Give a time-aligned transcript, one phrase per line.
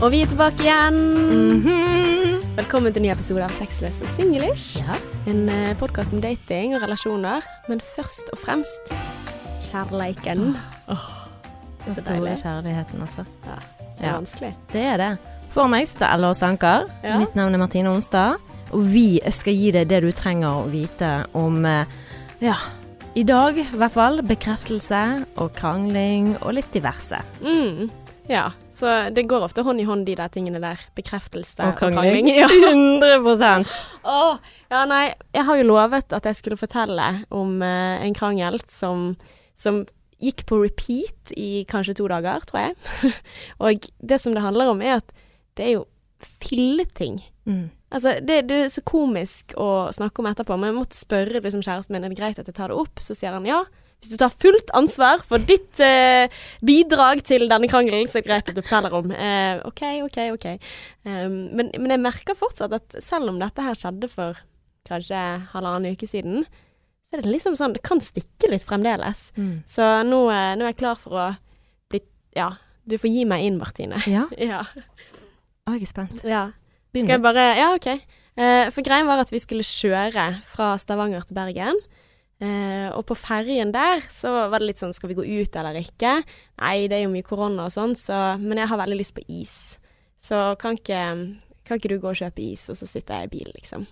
[0.00, 0.96] Og vi er tilbake igjen.
[1.60, 2.46] Mhm.
[2.56, 4.80] Velkommen til en ny episode av Sexless og Singlish.
[4.82, 4.96] Ja.
[5.30, 8.92] En uh, podkast om dating og relasjoner, men først og fremst
[9.68, 10.54] kjærleiken.
[11.84, 12.38] Den Så store deilig.
[12.42, 13.24] kjærligheten, altså.
[13.46, 14.16] Ja, det er Ja.
[14.18, 14.54] vanskelig.
[14.72, 15.18] Det er det.
[15.50, 16.86] For meg sitter Ella og Sanker.
[17.04, 17.18] Ja.
[17.18, 18.36] Mitt navn er Martine Onsdag.
[18.72, 21.84] Og vi skal gi deg det du trenger å vite om eh,
[22.40, 22.54] ja,
[23.16, 24.20] i dag i hvert fall.
[24.22, 27.18] Bekreftelse og krangling og litt diverse.
[27.42, 27.90] Mm.
[28.28, 30.80] Ja, så det går ofte hånd i hånd, de der tingene der.
[30.98, 32.30] Bekreftelse Og krangling.
[32.40, 32.46] Ja.
[32.46, 33.66] 100
[34.04, 34.36] Åh,
[34.70, 39.16] ja, nei, jeg har jo lovet at jeg skulle fortelle om eh, en krangel som,
[39.58, 39.82] som
[40.20, 43.12] gikk på repeat i kanskje to dager, tror jeg.
[43.64, 45.12] og det som det handler om, er at
[45.58, 45.84] det er jo
[46.40, 47.22] filleting.
[47.48, 47.68] mm.
[47.90, 51.64] Altså, det, det er så komisk å snakke om etterpå, men jeg måtte spørre liksom,
[51.66, 53.02] kjæresten min er det greit at jeg tar det opp.
[53.02, 53.64] Så sier han ja.
[54.00, 56.32] Hvis du tar fullt ansvar for ditt eh,
[56.64, 59.10] bidrag til denne krangelen, greit at du forteller om.
[59.12, 60.46] Eh, OK, OK, OK.
[61.04, 64.40] Um, men, men jeg merker fortsatt at selv om dette her skjedde for
[64.88, 65.20] kanskje
[65.52, 66.46] halvannen uke siden,
[67.10, 69.26] så er det liksom sånn Det kan stikke litt fremdeles.
[69.36, 69.60] Mm.
[69.68, 71.28] Så nå, eh, nå er jeg klar for å
[71.92, 72.00] bli
[72.38, 72.54] Ja,
[72.88, 74.00] du får gi meg inn, Martine.
[74.08, 74.64] Ja, Ja.
[75.68, 76.24] å, jeg er spent.
[76.24, 76.46] ja.
[76.90, 77.90] Begynn Skal jeg bare Ja, OK.
[78.40, 81.76] Uh, for greien var at vi skulle kjøre fra Stavanger til Bergen.
[82.40, 85.76] Eh, og på ferjen der så var det litt sånn Skal vi gå ut eller
[85.76, 86.22] ikke?
[86.62, 89.24] Nei, det er jo mye korona og sånn, så Men jeg har veldig lyst på
[89.28, 89.56] is.
[90.20, 91.02] Så kan ikke,
[91.68, 93.86] kan ikke du gå og kjøpe is, og så sitter jeg i bil, liksom.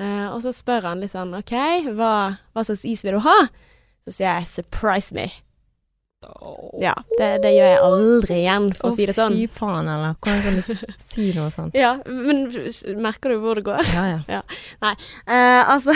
[0.00, 1.54] Eh, og så spør han litt sånn OK,
[1.92, 2.14] hva,
[2.56, 3.38] hva slags is vil du ha?
[4.04, 5.43] Så sier jeg 'surprise me'.
[6.82, 9.36] Ja, det, det gjør jeg aldri igjen, for å si det sånn.
[9.36, 10.16] Fy faen, eller?
[10.24, 11.76] Hvordan kan du si noe sånt?
[11.78, 12.46] Ja, men
[13.02, 13.92] merker du hvor det går?
[13.94, 14.42] Ja, ja.
[14.84, 15.94] Eh, altså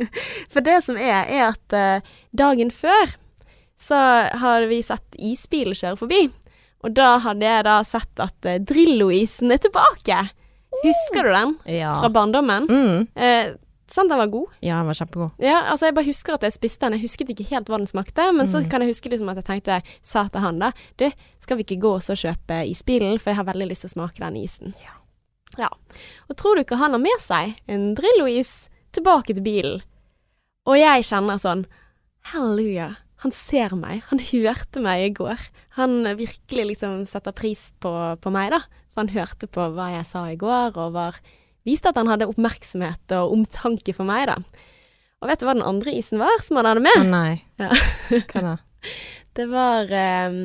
[0.52, 3.14] For det som er, er at uh, dagen før
[3.80, 3.98] så
[4.40, 6.20] har vi sett isbilen kjøre forbi.
[6.84, 10.22] Og da hadde jeg da sett at uh, Drillo-isen er tilbake.
[10.80, 11.56] Husker du den?
[11.80, 11.94] Ja.
[12.00, 12.68] Fra barndommen?
[12.70, 13.08] Mm.
[13.90, 14.52] Sant den var god?
[14.62, 15.30] ja, den var kjempegod.
[15.42, 16.94] Ja, altså jeg bare husker at jeg spiste den.
[16.98, 18.68] Jeg husket ikke helt hva den smakte, men så Mm.
[18.70, 21.80] kan jeg huske liksom at jeg tenkte, sa til han da, du, skal vi ikke
[21.82, 24.74] gå og så kjøpe isbilen, for jeg har veldig lyst til å smake den isen.
[24.78, 24.94] Ja.
[25.58, 25.68] Ja.
[26.30, 29.82] Og tror du ikke han har med seg en Drillo-is tilbake til bilen?
[30.70, 31.66] Og jeg kjenner sånn,
[32.30, 32.92] halleluja,
[33.24, 35.40] han ser meg, han hørte meg i går.
[35.80, 37.90] Han virkelig liksom setter pris på,
[38.20, 38.60] på meg da,
[38.92, 41.18] for han hørte på hva jeg sa i går, og var,
[41.68, 44.38] viste at han hadde oppmerksomhet og omtanke for meg da.
[45.20, 47.10] Og vet du hva den andre isen var som han hadde Å med?
[47.10, 47.42] nei.
[47.60, 47.72] Ja.
[48.32, 48.54] Hva da?
[49.36, 50.38] Det var ehm,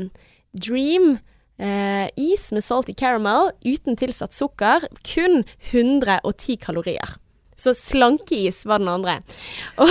[0.53, 1.15] Dream
[1.57, 7.15] eh, is med salty caramel uten tilsatt sukker, kun 110 kalorier.
[7.55, 9.13] Så slankeis var den andre.
[9.79, 9.87] Og,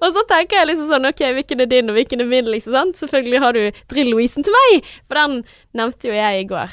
[0.00, 2.72] og så tenker jeg liksom sånn, ok, hvilken er din og hvilken er min, liksom
[2.74, 2.96] sant?
[3.04, 5.42] Selvfølgelig har du Drillo-isen til meg, for den
[5.76, 6.72] nevnte jo jeg i går.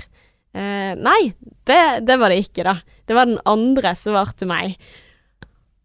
[0.53, 1.21] Eh, nei,
[1.65, 2.77] det, det var det ikke da.
[3.07, 4.77] Det var den andre som var til meg.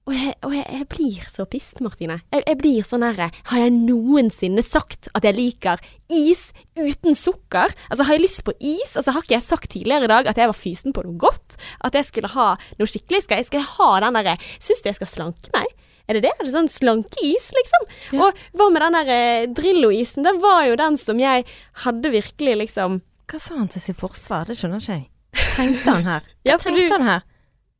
[0.08, 2.16] Og jeg, og jeg, jeg blir så pissed, Martine.
[2.32, 6.46] Jeg, jeg blir sånn herre Har jeg noensinne sagt at jeg liker is
[6.78, 7.74] uten sukker?
[7.90, 8.94] Altså, har jeg lyst på is?
[8.96, 11.58] Altså, har ikke jeg sagt tidligere i dag at jeg var fysen på noe godt?
[11.84, 13.26] At jeg skulle ha noe skikkelig?
[13.26, 15.76] Skal jeg, skal jeg ha den derre Syns du jeg skal slanke meg?
[16.08, 16.32] Er det det?
[16.38, 17.84] Er det sånn slankeis, liksom?
[18.16, 18.30] Ja.
[18.30, 20.24] Og hva med den der eh, Drillo-isen?
[20.24, 21.44] Det var jo den som jeg
[21.84, 24.48] hadde virkelig liksom Hva sa han til sitt forsvar?
[24.48, 25.08] Det skjønner ikke jeg.
[25.56, 26.30] Tenkte han her?
[26.46, 27.26] Hva ja, tenkte du- han her?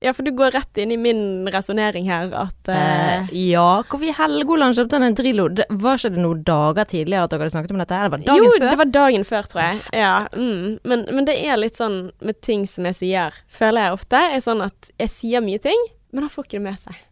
[0.00, 2.76] Ja, for du går rett inn i min resonnering her at eh,
[3.18, 5.48] Eh, ja, hvorfor i Helgoland kjøpte han en Drillo?
[5.50, 7.98] Det, var ikke det noen dager tidligere at dere hadde snakket om dette?
[7.98, 8.12] her?
[8.12, 8.68] Det dagen jo, før?
[8.68, 9.80] det var dagen før, tror jeg.
[9.98, 10.78] Ja, mm.
[10.86, 14.44] men, men det er litt sånn med ting som jeg sier, føler jeg ofte, er
[14.44, 17.02] sånn at jeg sier mye ting, men han får ikke det med seg.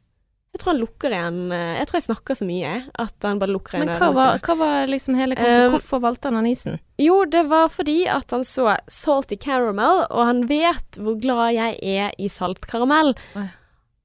[0.56, 2.70] Jeg tror han lukker igjen eh, Jeg tror jeg snakker så mye
[3.04, 6.30] at han bare lukker igjen Men hva var, hva var liksom hele Um, Hvorfor valgte
[6.30, 6.78] han den isen?
[7.02, 11.76] Jo, det var fordi at han så salty caramel, og han vet hvor glad jeg
[11.84, 13.12] er i salt karamell.
[13.36, 13.44] Oi.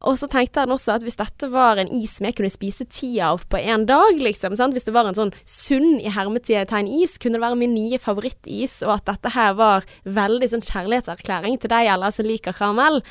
[0.07, 2.87] Og så tenkte han også at hvis dette var en is som jeg kunne spise
[2.89, 4.73] ti av på én dag, liksom, sant?
[4.75, 8.79] hvis det var en sånn sunn i hermetegn is, kunne det være min nye favorittis,
[8.87, 13.01] og at dette her var veldig sånn kjærlighetserklæring til deg alle som liker karamell.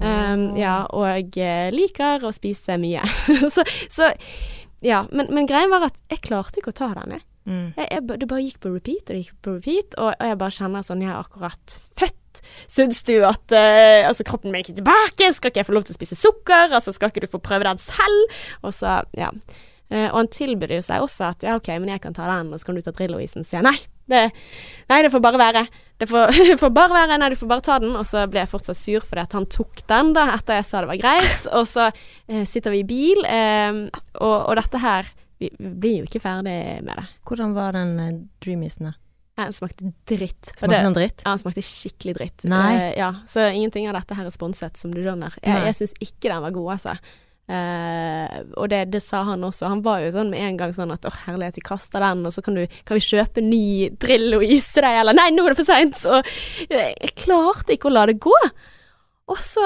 [0.00, 3.04] Um, ja, og eh, liker å spise mye.
[3.54, 4.10] så, så
[4.82, 7.26] ja, men, men greien var at jeg klarte ikke å ta den, jeg.
[7.50, 7.68] Mm.
[7.76, 10.40] Jeg, jeg, det bare gikk på repeat, og det gikk på repeat, og, og jeg
[10.40, 12.19] bare kjenner sånn Jeg er akkurat født.
[12.70, 15.32] Syns du at eh, altså, kroppen min er ikke tilbake?
[15.36, 16.70] Skal ikke jeg få lov til å spise sukker?
[16.76, 18.40] Altså, skal ikke du få prøve den selv?
[18.62, 19.30] Og så, ja.
[19.90, 22.52] Eh, og han tilbød jo seg også at ja, OK, men jeg kan ta den,
[22.52, 23.46] og så kan du ta Drillo-isen.
[23.46, 23.78] Så jeg nei.
[24.10, 24.24] Det,
[24.90, 25.64] nei, det får bare være.
[26.00, 27.18] Det får, får bare være.
[27.20, 27.94] Nei, du får bare ta den.
[27.98, 30.84] Og så ble jeg fortsatt sur fordi at han tok den da, etter jeg sa
[30.84, 31.50] det var greit.
[31.54, 33.86] Og så eh, sitter vi i bil, eh,
[34.20, 35.10] og, og dette her
[35.40, 37.06] vi, vi blir jo ikke ferdig med det.
[37.26, 38.10] Hvordan var den uh,
[38.44, 38.98] dreamisen, da?
[39.48, 40.52] Den smakte dritt.
[40.52, 41.24] Smakte den dritt?
[41.24, 42.44] Ja, den smakte skikkelig dritt.
[42.50, 42.68] Nei.
[42.76, 45.34] Uh, ja, så ingenting av dette her er sponset, som du skjønner.
[45.40, 45.66] Jeg, Nei.
[45.70, 46.96] jeg syns ikke den var god, altså.
[47.50, 49.66] Uh, og det, det sa han også.
[49.72, 52.34] Han var jo sånn med en gang sånn at å herlighet, vi kaster den, og
[52.34, 53.64] så kan, du, kan vi kjøpe ny
[53.98, 55.98] Drillo-is til deg, eller nei, nå er det for seint.
[55.98, 58.36] Så eh, jeg klarte ikke å la det gå.
[59.30, 59.62] Og så,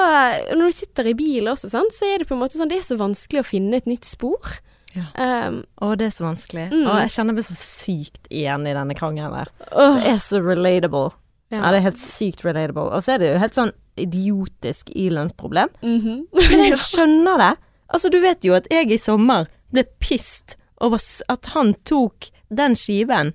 [0.53, 2.79] når du sitter i bil også, sant, så er det på en måte sånn Det
[2.81, 4.57] er så vanskelig å finne et nytt spor.
[4.95, 5.05] Ja.
[5.47, 6.69] Um, Å, det er så vanskelig.
[6.71, 6.85] Mm.
[6.87, 9.51] Og jeg kjenner meg så sykt igjen i denne krangelen der.
[9.71, 11.11] åh, Det er så relatable.
[11.51, 11.59] ja.
[11.61, 12.87] Ja, det er helt sykt relatable.
[12.95, 13.71] Og så er det jo helt sånn
[14.01, 15.69] idiotisk ilønnsproblem.
[15.83, 16.27] Mhm.
[16.33, 17.51] Men jeg skjønner det.
[17.93, 20.99] Altså, du vet jo at jeg i sommer ble pissed over
[21.31, 23.33] at han tok den skiven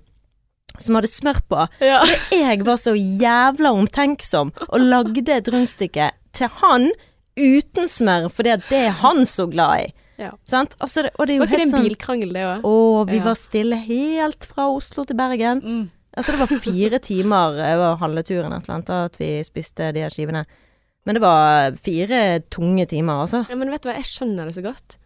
[0.80, 1.66] som hadde smør på.
[1.84, 2.00] ja.
[2.32, 6.90] Jeg var så jævla omtenksom og lagde et rundstykke til han
[7.40, 9.92] uten smør, fordi det er han så glad i.
[10.20, 10.30] Ja.
[10.48, 10.76] Sant?
[10.84, 12.66] Altså, det, og det er jo Var ikke det en sånn bilkrangel, det òg?
[12.68, 12.74] Å,
[13.08, 13.24] vi Ja.
[13.30, 15.62] var stille helt fra Oslo til Bergen.
[15.64, 15.84] Mm.
[16.16, 20.12] Altså, det var fire timer over halveturen et eller annet, at vi spiste de her
[20.12, 20.44] skivene.
[21.08, 22.18] Men det var fire
[22.52, 23.46] tunge timer, altså.
[23.48, 24.98] Ja, men vet du hva, jeg skjønner det så godt.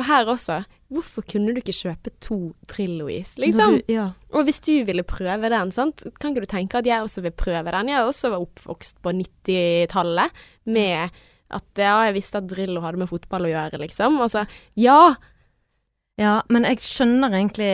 [0.00, 0.62] Og her også.
[0.88, 2.36] Hvorfor kunne du ikke kjøpe to
[2.70, 3.74] Drillo-is, liksom?
[3.84, 4.06] Du, ja.
[4.32, 6.06] Og hvis du ville prøve den, sant?
[6.18, 7.90] kan ikke du tenke at jeg også vil prøve den?
[7.92, 10.30] Jeg også var oppvokst på 90-tallet
[10.72, 11.10] med
[11.52, 14.20] at ja, jeg visste at Drillo hadde med fotball å gjøre, liksom.
[14.24, 14.46] Altså,
[14.80, 15.14] ja!
[16.20, 17.70] ja, men jeg skjønner egentlig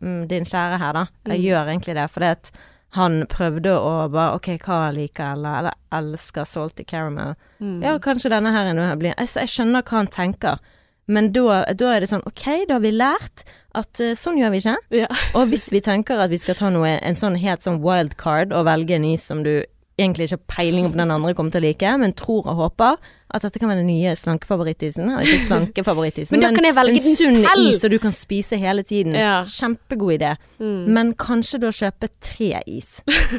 [0.00, 1.06] mm, din kjære her, da.
[1.28, 1.44] Jeg Mm.
[1.46, 2.50] gjør egentlig det, fordi at
[2.96, 7.36] han prøvde å bare OK, hva liker eller, eller elsker salty caramel?
[7.60, 7.82] Mm.
[7.84, 10.58] Ja, kanskje denne her er noe jeg blir jeg, jeg skjønner hva han tenker,
[11.06, 13.44] men da, da er det sånn OK, da har vi lært
[13.78, 14.74] at uh, sånn gjør vi ikke.
[15.04, 15.06] Ja.
[15.38, 18.66] Og hvis vi tenker at vi skal ta noe, en sånn helt sånn wildcard og
[18.66, 19.60] velge en is som du
[20.00, 22.96] egentlig ikke har peiling på den andre kommer til å like, men tror og håper
[23.30, 25.06] at dette kan være den nye slankefavorittisen.
[25.06, 27.68] Eller ikke slankefavorittisen, Men da kan jeg velge en den sunn selv.
[27.68, 29.14] is som du kan spise hele tiden.
[29.14, 29.44] Ja.
[29.46, 30.34] Kjempegod idé.
[30.58, 30.80] Mm.
[30.96, 32.96] Men kanskje da kjøpe tre is.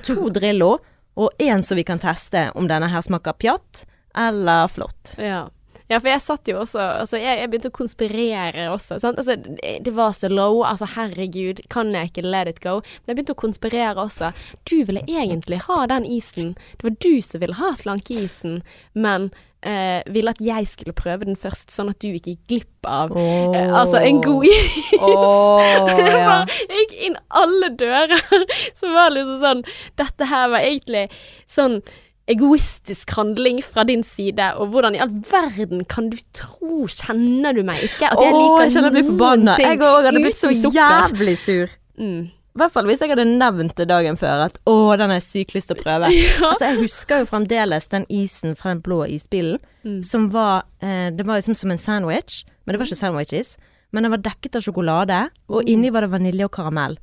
[0.07, 0.77] To Drillo,
[1.19, 3.83] og én som vi kan teste om denne her smaker pjatt
[4.17, 5.15] eller flott.
[5.19, 5.49] Ja.
[5.91, 8.97] Ja, for jeg satt jo også Altså, jeg, jeg begynte å konspirere også.
[9.01, 10.61] Altså, det, var så low.
[10.67, 12.79] Altså, herregud, kan jeg ikke let it go?
[13.01, 14.31] Men jeg begynte å konspirere også.
[14.69, 16.53] Du ville egentlig ha den isen.
[16.79, 18.61] Det var du som ville ha slankeisen,
[18.95, 19.31] men
[19.67, 23.15] eh, ville at jeg skulle prøve den først, sånn at du ikke gikk glipp av
[23.17, 24.77] eh, Altså, en god is.
[24.99, 25.59] Oh,
[25.91, 28.15] Det bare, jeg gikk inn alle dører.
[28.79, 29.65] Så var det liksom sånn
[29.99, 31.07] Dette her var egentlig
[31.49, 31.81] sånn
[32.31, 37.61] egoistisk handling fra din side, og hvordan i all verden kan du tro Kjenner du
[37.67, 38.09] meg ikke?
[38.11, 39.55] At jeg Åh, liker jeg kjenner jeg blir forbanna.
[39.61, 40.77] Jeg òg hadde blitt så sukker.
[40.79, 41.73] jævlig sur.
[42.01, 42.21] Mm.
[42.51, 45.27] I hvert fall hvis jeg hadde nevnt det dagen før at å, den har jeg
[45.29, 46.09] sykt lyst til å prøve.
[46.49, 50.03] Altså, jeg husker jo fremdeles den isen fra den blå isbilen, Mm.
[50.05, 53.55] som var eh, Det var liksom som en sandwich, men det var ikke sandwiches.
[53.91, 56.99] Men den var dekket av sjokolade, og inni var det vanilje og karamell.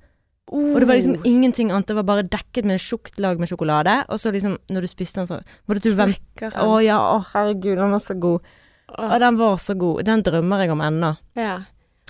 [0.52, 3.48] Og det var liksom ingenting annet, det var bare dekket med et tjukt lag med
[3.50, 7.24] sjokolade, og så liksom, når du spiste den, så måtte du vente Å ja, å
[7.34, 8.40] herregud, den var så god.
[8.98, 10.04] Og den var så god.
[10.08, 11.16] Den drømmer jeg om ennå.
[11.36, 11.58] Ja.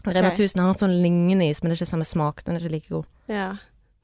[0.06, 0.38] Rema Ok.
[0.38, 2.44] 1000 har sånn lignende is, men det er ikke samme smak.
[2.44, 3.06] Den er ikke like god.
[3.28, 3.56] ja.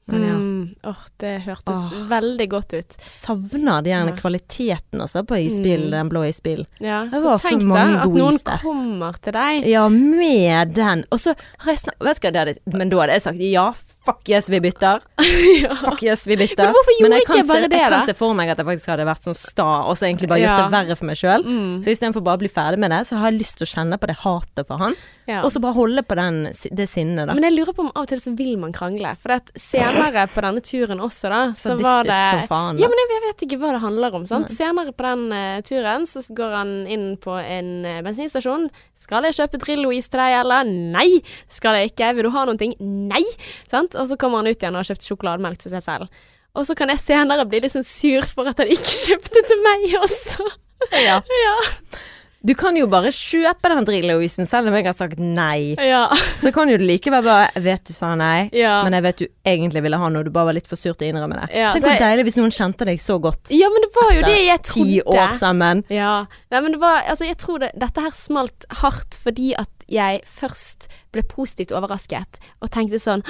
[0.07, 0.33] Men ja.
[0.37, 0.75] Mm.
[0.85, 2.95] Åh, det hørtes veldig godt ut.
[3.09, 4.15] Savner de gjerne Ja.
[4.19, 5.91] kvaliteten altså på isbilen, Mm.
[5.91, 6.67] den blå isbilen.
[6.79, 8.57] Ja, Det var så tenk mange deg at noen is der.
[8.61, 9.65] kommer til deg.
[9.65, 11.05] Ja, med den.
[11.11, 13.39] Og så har jeg snakket Vet du hva det hadde Men da hadde jeg sagt
[13.39, 13.73] ja,
[14.05, 15.01] fuck yes, vi bytter.
[15.85, 16.67] Fuck yes, vi bytter.
[16.67, 18.59] Men hvorfor gjorde jeg ikke jeg bare se, det, Jeg kan se for meg at
[18.61, 20.65] jeg faktisk hadde vært sånn sta, og så egentlig bare gjort Ja.
[20.65, 21.45] det verre for meg sjøl.
[21.45, 21.71] Mm.
[21.85, 23.99] Så istedenfor bare å bli ferdig med det, så har jeg lyst til å kjenne
[24.01, 25.41] på det hatet for han, Ja.
[25.41, 26.41] og så bare holde på den,
[26.77, 27.33] det sinnet, da.
[27.33, 29.15] Men jeg lurer på om av og til så vil man krangle.
[29.17, 32.81] For at senere på denne turen også, da, så var Sadistisk det som faen.
[32.83, 34.25] Ja, men jeg, vet ikke hva det handler om.
[34.29, 34.51] Sant?
[34.53, 38.69] Senere på den uh, turen så går han inn på en uh, bensinstasjon.
[38.93, 42.13] 'Skal jeg kjøpe Drillo-is til deg, eller?' 'Nei!' 'Skal jeg ikke?
[42.15, 43.25] Vil du ha noen ting?' 'Nei!'
[43.71, 43.94] Sant?
[43.95, 46.25] Og så kommer han ut igjen og har kjøpt sjokolademelk til seg selv.
[46.55, 49.87] Og så kan jeg senere bli sånn sur for at han ikke kjøpte til meg
[50.01, 50.49] også.
[51.01, 51.19] Ja.
[51.23, 51.55] Ja.
[52.45, 55.73] Du kan jo bare kjøpe den Drillo-isen, selv om jeg har sagt nei.
[55.81, 56.03] Ja.
[56.37, 58.83] Så kan jo du likevel bare vet du sa nei, Ja.
[58.85, 61.07] men jeg vet du egentlig ville ha noe, du bare var litt for sur til
[61.07, 61.49] å innrømme det.
[61.57, 63.49] Ja, Tenk hvor jeg- deilig hvis noen kjente deg så godt.
[63.49, 65.83] ja, men det var jo det jeg Ti år sammen.
[65.89, 66.25] Ja.
[66.51, 70.21] Nei, men det var Altså, jeg tror det Dette her smalt hardt fordi at jeg
[70.25, 73.21] først ble positivt overrasket og tenkte sånn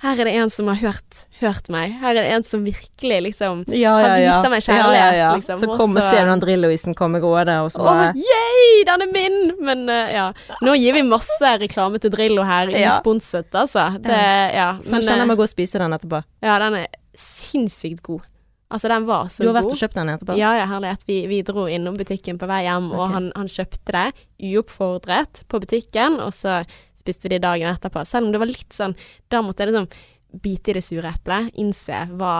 [0.00, 1.98] Her er det en som har hørt, hørt meg.
[2.00, 5.76] Her er det en som virkelig liksom Ja, Han viser meg kjærlighet, liksom, Så og
[5.78, 8.57] kommer så- ser du den Drillo-isen komme gående, og så bare yay,
[8.88, 9.36] den er min!
[9.64, 10.26] Men uh, ja.
[10.64, 12.94] Nå gir vi masse reklame til Drillo her, Ja.
[12.96, 13.90] usponset, altså.
[14.02, 14.18] Det,
[14.54, 14.72] ja.
[14.78, 16.22] Men kjenner jeg eh, meg å gå og spise den etterpå.
[16.44, 16.88] ja, den er
[17.18, 18.26] sinnssykt god.
[18.68, 19.46] Altså, den var så god.
[19.46, 20.34] Du har vært og kjøpt den etterpå?
[20.36, 21.06] Ja, ja, herlighet.
[21.08, 25.60] Vi, vi dro innom butikken på vei hjem, og han, han kjøpte det uoppfordret på
[25.62, 26.60] butikken, og så
[27.00, 28.04] spiste vi det dagen etterpå.
[28.06, 28.92] Selv om det var litt sånn
[29.32, 29.88] Da måtte jeg liksom
[30.44, 32.34] bite i det sure eplet, innse hva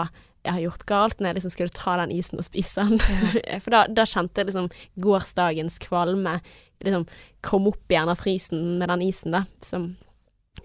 [0.47, 3.00] jeg har gjort galt, når jeg liksom skulle ta den isen og spise den.
[3.64, 4.71] For da, da kjente jeg liksom
[5.02, 6.38] gårsdagens kvalme
[6.85, 7.09] liksom
[7.42, 9.90] kom opp igjen av frysen med den isen, da, som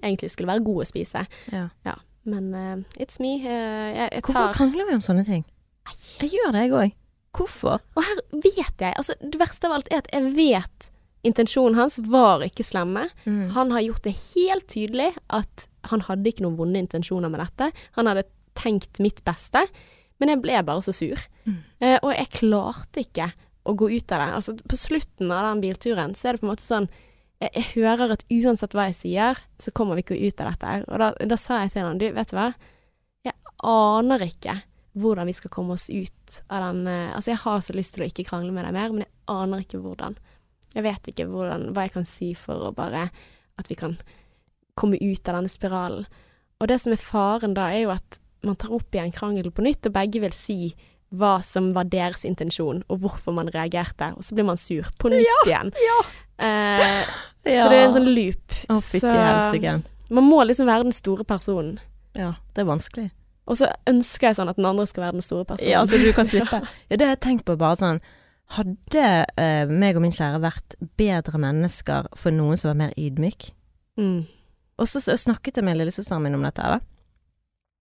[0.02, 1.26] egentlig skulle være god å spise.
[1.54, 1.96] Ja.
[2.30, 3.36] Men uh, it's me.
[3.42, 5.44] Uh, jeg, jeg Hvorfor tar krangler vi om sånne ting?
[5.84, 5.96] Nei.
[6.22, 6.98] Jeg gjør det, jeg òg.
[7.34, 7.82] Hvorfor?
[7.98, 10.90] Og her vet jeg Altså, det verste av alt er at jeg vet
[11.26, 13.08] intensjonen hans var ikke slemme.
[13.24, 13.50] Mm.
[13.56, 17.70] Han har gjort det helt tydelig at han hadde ikke noen vonde intensjoner med dette.
[17.98, 18.26] Han hadde
[18.60, 19.66] tenkt mitt beste,
[20.22, 21.20] men jeg ble bare så sur.
[21.48, 21.58] Mm.
[21.84, 23.32] Eh, og jeg klarte ikke
[23.64, 24.30] å gå ut av det.
[24.40, 26.90] Altså, på slutten av den bilturen så er det på en måte sånn
[27.44, 30.76] jeg, jeg hører at uansett hva jeg sier, så kommer vi ikke ut av dette.
[30.88, 32.52] Og da, da sa jeg til han, du, vet du hva,
[33.26, 33.36] jeg
[33.74, 34.60] aner ikke
[34.94, 38.06] hvordan vi skal komme oss ut av den eh, Altså, jeg har så lyst til
[38.06, 40.18] å ikke krangle med deg mer, men jeg aner ikke hvordan.
[40.74, 43.08] Jeg vet ikke hvordan, hva jeg kan si for å bare
[43.62, 43.98] At vi kan
[44.80, 46.06] komme ut av denne spiralen.
[46.62, 49.66] Og det som er faren da, er jo at man tar opp igjen krangelen på
[49.66, 50.74] nytt, og begge vil si
[51.14, 54.12] hva som var deres intensjon, og hvorfor man reagerte.
[54.18, 55.74] Og så blir man sur på nytt igjen.
[56.42, 57.04] Eh,
[57.44, 58.56] Så det er en sånn loop.
[58.72, 59.76] Å, fytti helsike.
[60.14, 61.78] Man må liksom være den store personen.
[62.16, 63.10] Ja, det er vanskelig.
[63.50, 65.72] Og så ønsker jeg sånn at den andre skal være den store personen.
[65.74, 66.62] Ja, så du kan slippe.
[66.90, 68.04] Ja, det har jeg tenkt på bare sånn
[68.54, 69.04] Hadde
[69.40, 73.48] eh, meg og min kjære vært bedre mennesker for noen som var mer ydmyk?
[73.98, 74.26] Mm.
[74.78, 76.93] Og så så snakket jeg med lillesøsteren min om dette her, da.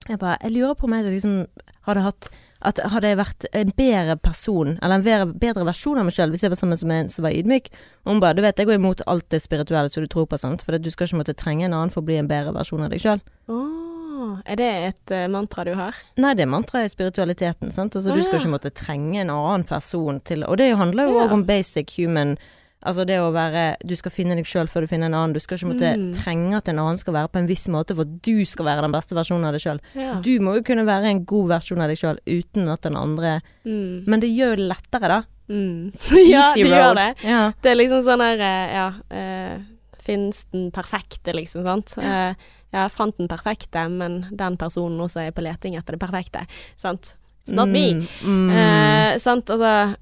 [0.09, 1.47] Jeg bare Jeg lurer på om jeg liksom
[1.87, 2.31] hadde hatt
[2.63, 6.31] at hadde jeg vært en bedre person, eller en bedre, bedre versjon av meg sjøl,
[6.31, 7.73] hvis jeg var sammen med en som var ydmyk.
[8.05, 10.39] Og hun bare Du vet, jeg går imot alt det spirituelle som du tror på,
[10.39, 12.85] sant, for du skal ikke måtte trenge en annen for å bli en bedre versjon
[12.87, 13.23] av deg sjøl.
[13.51, 15.99] Oh, er det et eh, mantra du har?
[16.23, 17.97] Nei, det er mantraet i spiritualiteten, sant.
[17.99, 18.45] Altså, oh, du skal ja.
[18.45, 21.33] ikke måtte trenge en annen person til Og det handler jo Ja.
[21.35, 22.37] om basic human
[22.85, 25.33] Altså det å være Du skal finne deg sjøl før du finner en annen.
[25.35, 26.13] Du skal ikke måtte Mm.
[26.17, 28.83] trenge at en annen skal være på en viss måte for at du skal være
[28.83, 29.81] den beste versjonen av deg sjøl.
[29.95, 30.15] Ja.
[30.21, 33.41] Du må jo kunne være en god versjon av deg sjøl uten at den andre
[33.65, 34.05] Mm.
[34.07, 35.23] Men det gjør det lettere, da.
[35.49, 35.93] Mm.
[36.33, 37.09] ja, det gjør det.
[37.25, 37.53] Ja.
[37.63, 39.63] Det er liksom sånn her eh, Ja, Uh,
[40.03, 41.95] finnes den perfekte, liksom, sant?
[42.03, 42.35] Ja,
[42.73, 46.43] jeg fant den perfekte, men den personen også er på leting etter det perfekte,
[46.77, 47.15] sant?
[47.47, 48.07] It's not me.
[48.25, 49.95] Eh, sant, altså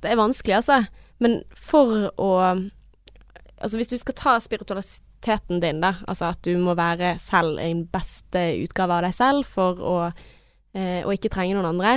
[0.00, 0.86] Det er vanskelig, altså.
[1.22, 2.32] Men for å
[3.56, 7.86] Altså, hvis du skal ta spiritualiteten din, da, altså at du må være selv en
[7.88, 9.94] beste utgave av deg selv for å
[10.76, 11.94] eh, ikke trenge noen andre,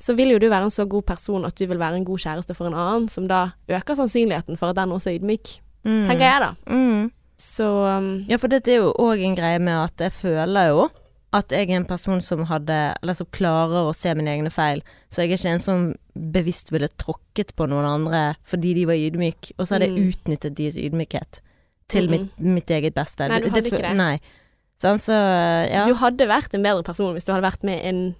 [0.00, 2.24] så vil jo du være en så god person at du vil være en god
[2.24, 5.52] kjæreste for en annen, som da øker sannsynligheten for at den også er ydmyk.
[5.84, 6.00] Mm.
[6.08, 6.50] Tenker jeg, da.
[6.72, 7.12] Mm.
[7.42, 10.88] Så um, Ja, for dette er jo òg en greie med at jeg føler jo
[11.32, 14.82] at jeg er en person som hadde Eller som klarer å se mine egne feil.
[15.10, 18.94] Så jeg er ikke en som bevisst ville tråkket på noen andre fordi de var
[19.00, 20.12] ydmyke, og så hadde jeg Mm.
[20.12, 21.40] utnyttet deres ydmykhet
[21.88, 22.10] til Mhm.
[22.10, 23.28] mitt, mitt eget beste.
[23.28, 23.96] Nei, du hadde ikke det.
[23.96, 24.20] Nei.
[24.82, 25.12] Sånn, så
[25.70, 25.84] ja.
[25.86, 28.14] du hadde vært en bedre person hvis du hadde vært med en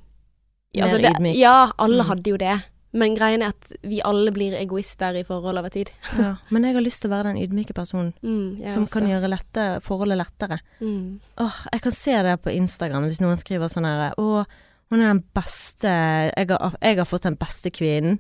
[0.75, 1.33] Mer ydmyk.
[1.35, 1.37] det.
[1.37, 2.09] Ja, alle Mm.
[2.09, 2.63] hadde jo det.
[2.93, 5.89] Men greien er at vi alle blir egoister i forhold over tid.
[6.19, 6.35] ja.
[6.53, 8.99] Men jeg har lyst til å være den ydmyke personen Mm, som også.
[8.99, 10.59] kan gjøre lette, forholdet lettere.
[10.81, 11.21] mm.
[11.41, 14.45] Åh, jeg kan se det på Instagram hvis noen skriver sånn her Å,
[14.93, 15.89] hun er den beste
[16.37, 18.19] jeg har, jeg har fått den beste kvinnen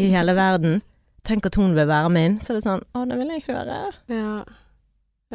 [0.00, 0.80] i hele verden.
[1.28, 2.38] Tenk at hun vil være min.
[2.40, 3.76] Så er det sånn Å, det vil jeg høre.
[4.08, 4.38] Ja.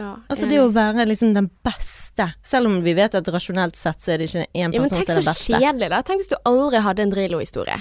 [0.01, 0.11] ja.
[0.33, 2.31] Altså det å være liksom den beste.
[2.41, 4.97] Selv om vi vet at rasjonelt sett så er det ikke én person ja, som
[4.97, 5.29] er den beste.
[5.29, 6.01] Men tenk så kjedelig, da.
[6.09, 7.77] Tenk hvis du aldri hadde en Drillo-historie.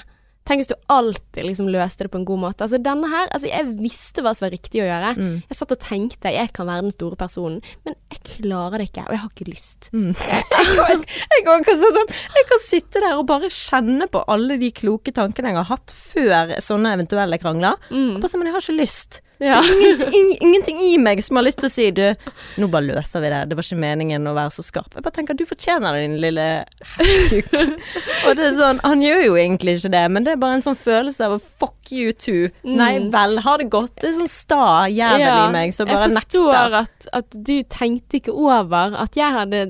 [0.49, 2.67] Tenk hvis du alltid liksom løste det på en god måte.
[2.67, 5.13] Altså denne her, altså jeg visste hva som var riktig å gjøre.
[5.15, 5.37] Mm.
[5.47, 9.07] Jeg satt og tenkte jeg kan være den store personen, men jeg klarer det ikke,
[9.07, 9.91] og jeg har ikke lyst.
[9.95, 10.11] Mm.
[10.19, 15.15] jeg, jeg, kan sånn, jeg kan sitte der og bare kjenne på alle de kloke
[15.15, 17.79] tankene jeg har hatt før sånne eventuelle krangler.
[17.93, 18.19] Mm.
[18.19, 19.23] Bare sånn, men jeg har ikke lyst.
[19.43, 19.59] Ja.
[19.73, 22.05] Ingenting, ingenting i meg som har lyst til å si du,
[22.63, 24.93] nå bare løser vi det, det var ikke meningen å være så skarp.
[24.95, 26.47] Jeg bare tenker du fortjener det, din lille
[27.31, 27.51] kuk.
[28.27, 30.67] og det er sånn, han gjør jo egentlig ikke det, men det er bare en
[30.69, 32.53] sånn følelse av fuck you too.
[32.63, 32.77] Mm.
[32.79, 33.97] Nei vel, ha det godt.
[34.01, 37.57] Det er sånn sta jævel Ja, i meg som bare jeg forstår at, at du
[37.73, 39.67] tenkte ikke over at jeg hadde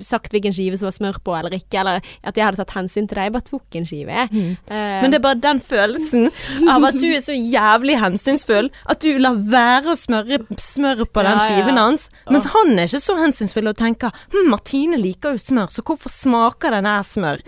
[0.00, 3.08] sagt hvilken skive som var smør på eller ikke, eller at jeg hadde tatt hensyn
[3.08, 3.28] til deg.
[3.28, 4.26] Jeg bare tok en skive.
[4.32, 4.52] Mm.
[4.70, 6.30] uh, Men det er bare den følelsen
[6.70, 11.24] av at du er så jævlig hensynsfull at du lar være å smøre smør på
[11.26, 11.46] den ja.
[11.46, 12.08] skiven hans.
[12.30, 16.12] Mens han er ikke så hensynsfull og tenker hm, Martine liker jo smør, så hvorfor
[16.12, 17.44] smaker den her smør?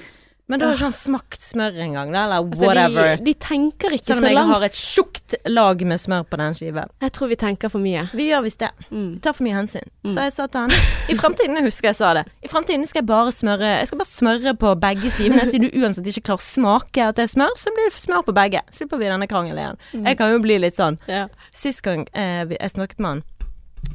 [0.51, 2.73] Men da har ikke han smakt smør engang, eller altså.
[2.75, 6.57] De, de tenker ikke Selv om jeg har et tjukt lag med smør på den
[6.59, 6.91] skiven.
[7.01, 8.03] Jeg tror vi tenker for mye.
[8.13, 8.73] Vi gjør visst det.
[8.91, 9.07] Mm.
[9.15, 9.87] Vi tar for mye hensyn.
[10.03, 10.11] Mm.
[10.11, 10.75] Så jeg sa til han
[11.15, 14.03] I fremtiden, jeg husker jeg sa det I fremtiden skal jeg bare smøre Jeg skal
[14.03, 15.47] bare smøre på begge skivene.
[15.49, 18.27] Siden du uansett ikke klarer å smake at det er smør, så blir det smør
[18.27, 18.65] på begge.
[18.75, 19.83] Slipper vi denne krangelen igjen.
[19.95, 20.07] Mm.
[20.11, 21.29] Jeg kan jo bli litt sånn Ja.
[21.55, 23.27] Sist gang eh, jeg snakket med han,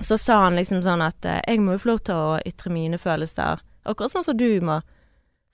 [0.02, 2.72] så sa han liksom sånn at eh, jeg må jo få lov til å ytre
[2.74, 4.82] mine følelser, akkurat sånn som du må.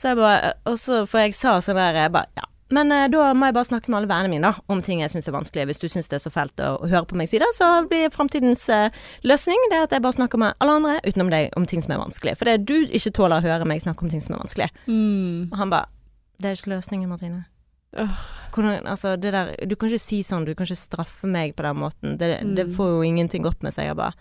[0.02, 2.48] Så jeg bare Og så, for jeg sa sånn der, jeg bare ja.
[2.74, 5.12] Men eh, da må jeg bare snakke med alle vennene mine da, om ting jeg
[5.14, 5.68] syns er vanskelig.
[5.70, 7.68] Hvis du syns det er så fælt å, å høre på meg si det, så
[7.90, 11.68] blir framtidens eh, løsning det at jeg bare snakker med alle andre utenom deg om
[11.70, 12.34] ting som er vanskelig.
[12.40, 14.70] For det er du ikke tåler å høre meg snakke om ting som er vanskelig.
[15.54, 15.92] Og han bare
[16.42, 17.44] Det er ikke løsningen, Martine.
[17.94, 21.66] Hvordan, altså, det der, du kan ikke si sånn, du kan ikke straffe meg på
[21.68, 22.18] den måten.
[22.18, 23.92] Det, det får jo ingenting opp med seg.
[23.92, 24.18] Jeg bare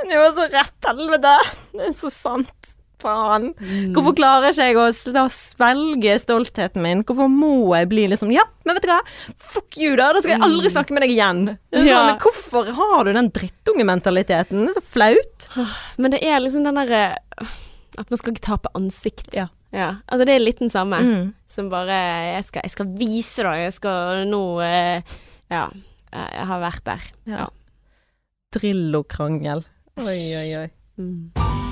[0.00, 1.34] Men det var så rett, helvete!
[1.76, 2.70] Det er så sant.
[3.00, 3.50] Faen.
[3.94, 7.02] Hvorfor klarer ikke jeg å svelge stoltheten min?
[7.08, 9.00] Hvorfor må jeg bli liksom Ja, men vet du hva?
[9.36, 10.10] Fuck you, da!
[10.14, 11.42] Da skal jeg aldri snakke med deg igjen.
[11.72, 12.00] Er Ja.
[12.00, 14.66] Sånn, hvorfor har du den drittungementaliteten?
[14.66, 15.48] Det er så flaut.
[15.98, 17.16] Men det er liksom den derre
[17.98, 19.32] At man skal ikke tape ansikt.
[19.34, 19.48] Ja.
[19.72, 20.98] Altså det er litt den samme.
[21.02, 21.32] Mm.
[21.50, 21.96] Som bare
[22.36, 25.02] jeg skal, jeg skal vise deg, jeg skal nå eh,
[25.50, 25.68] Ja.
[26.10, 27.02] Jeg har vært der.
[27.30, 27.36] Ja.
[27.44, 27.48] Ja.
[28.50, 29.62] Drillo-krangel.
[30.00, 30.68] Oi, oi, oi.
[30.98, 31.69] Mm.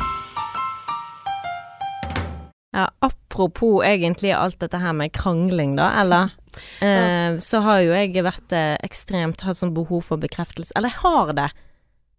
[2.76, 6.34] Ja, apropos egentlig alt dette her med krangling, da, eller
[6.84, 10.74] eh, Så har jo jeg vært eh, ekstremt hatt sånn behov for bekreftelse.
[10.76, 11.48] Eller jeg har det.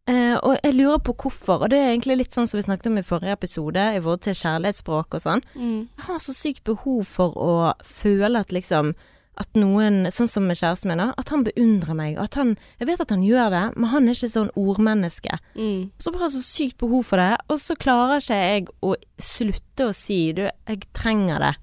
[0.10, 2.90] Eh, og jeg lurer på hvorfor, og det er egentlig litt sånn som vi snakket
[2.90, 5.46] om i forrige episode, i forhold til kjærlighetsspråk og sånn.
[5.54, 5.80] Mm.
[5.86, 7.54] Jeg har så sykt behov for å
[7.86, 8.96] føle at liksom
[9.40, 12.18] at noen, sånn som med kjæresten min, at han beundrer meg.
[12.20, 15.40] At han Jeg vet at han gjør det, men han er ikke sånn ordmenneske.
[15.56, 15.92] Mm.
[16.00, 19.96] Så bare så sykt behov for det, og så klarer ikke jeg å slutte å
[19.96, 21.54] si du, jeg trenger det.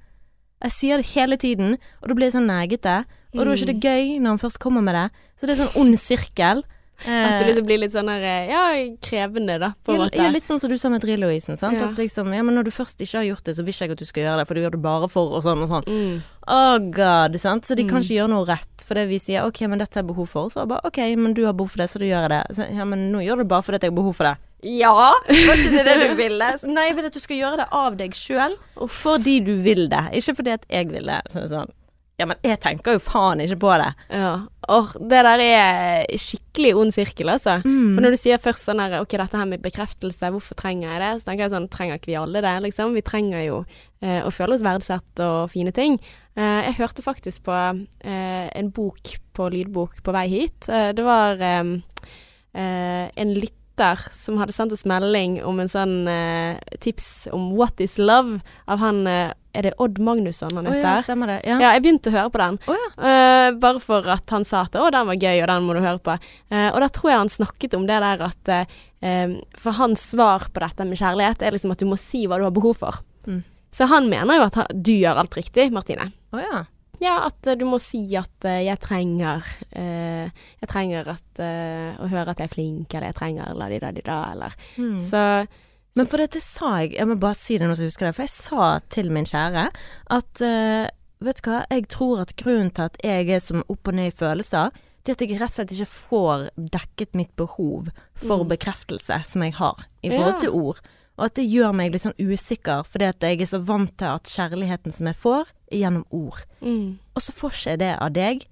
[0.65, 3.05] Jeg sier det hele tiden, og da blir jeg sånn negete.
[3.37, 5.09] Og da er ikke det gøy når han først kommer med det.
[5.37, 6.63] Så det er sånn ond sirkel.
[7.05, 8.63] At du Eh, liksom blir litt sånn der eh, Ja,
[9.05, 10.17] krevende, da, på en måte.
[10.17, 11.57] ja, litt sånn som du sa med Drillo-isen.
[11.61, 11.79] sant?
[11.79, 11.91] Ja.
[11.91, 13.91] At liksom, ja, men når du først ikke har gjort det, så vil ikke jeg
[13.93, 15.85] at du skal gjøre det, for du gjør det bare for, og sånn og sånn.
[15.87, 16.23] Mm.
[16.49, 17.65] Oh god, sant?
[17.69, 18.03] Så de kan Mm.
[18.07, 20.49] ikke gjøre noe rett, for det vi sier ok, men dette har jeg behov for.
[20.49, 22.43] Så bare ok, men du har behov for det, så da gjør jeg det.
[22.57, 24.37] Så, ja, men nå gjør du det bare fordi jeg har behov for det.
[24.67, 26.47] Ja, var ikke det det du ville?
[26.59, 28.57] Så, nei, jeg vil at du skal gjøre det av deg sjøl,
[28.89, 31.21] fordi du vil det, ikke fordi at jeg vil det.
[31.31, 31.73] Sånn, det er sånn,
[32.17, 33.91] ja, men jeg tenker jo faen ikke på det.
[34.09, 34.31] Ja.
[34.73, 37.59] Or, det der er skikkelig ond sirkel, altså.
[37.61, 37.93] Mm.
[37.93, 41.03] For når du sier først sånn her Ok, dette her med bekreftelse, hvorfor trenger jeg
[41.03, 41.11] det?
[41.21, 42.97] Så tenker jeg sånn, trenger ikke vi alle det, liksom?
[42.97, 43.59] Vi trenger jo
[44.01, 46.01] eh, å føle oss verdsatt og fine ting.
[46.41, 50.71] Eh, jeg hørte faktisk på eh, en bok på lydbok på vei hit.
[50.73, 51.77] Eh, det var eh,
[52.57, 53.66] eh, en lytter
[54.13, 58.81] som hadde sendt oss melding om en sånn eh, tips om What is love av
[58.81, 60.83] han eh, Er det Odd Magnusson han heter?
[60.83, 61.37] Oh, ja, stemmer det.
[61.49, 61.57] Ja.
[61.63, 62.59] Ja, jeg begynte å høre på den.
[62.69, 62.89] Oh, ja.
[63.09, 65.81] Eh, bare for at han sa at 'å, den var gøy, og den må du
[65.81, 66.19] høre på'.
[66.51, 70.49] Eh, og da tror jeg han snakket om det der at eh, For hans svar
[70.53, 73.01] på dette med kjærlighet er liksom at du må si hva du har behov for.
[73.27, 73.45] Mm.
[73.73, 76.11] Så han mener jo at du gjør alt riktig, Martine.
[76.33, 76.65] Oh, ja.
[77.03, 79.45] Ja, at eh, du må si at uh, jeg trenger
[79.77, 80.27] uh,
[80.63, 84.57] Jeg trenger at, uh, å høre at jeg er flink, eller jeg trenger la-di-da-di-da, eller
[84.77, 84.99] Mm.
[85.01, 85.21] Så
[85.97, 88.27] Men for dette sa jeg, jeg må bare si det nå så husker det, for
[88.27, 89.71] jeg sa til min kjære
[90.13, 90.43] at
[91.25, 94.11] vet du hva, jeg tror at grunnen til at jeg er som opp og ned
[94.11, 94.75] i følelser,
[95.07, 98.49] det er at jeg rett og slett ikke får dekket mitt behov for Mm.
[98.53, 100.81] bekreftelse som jeg har i forhold til ord.
[101.17, 104.13] Og at det gjør meg litt sånn usikker, fordi at jeg er så vant til
[104.13, 106.43] at kjærligheten som jeg får, gjennom ord.
[106.61, 108.47] mm, Og så får ikke jeg det av deg,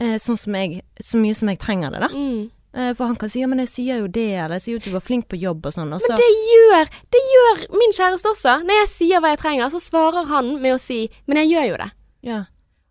[0.00, 2.08] eh, sånn som jeg, så mye som jeg trenger det, da.
[2.08, 2.50] mm.
[2.74, 4.78] Eh, for han kan si ja, men jeg sier jo det, eller jeg sier jo
[4.80, 7.60] at du var flink på jobb og sånn, og så Men det gjør, det gjør
[7.78, 8.54] min kjæreste også.
[8.66, 11.68] Når jeg sier hva jeg trenger, så svarer han med å si 'men jeg gjør
[11.68, 11.92] jo det'.
[12.22, 12.40] Ja.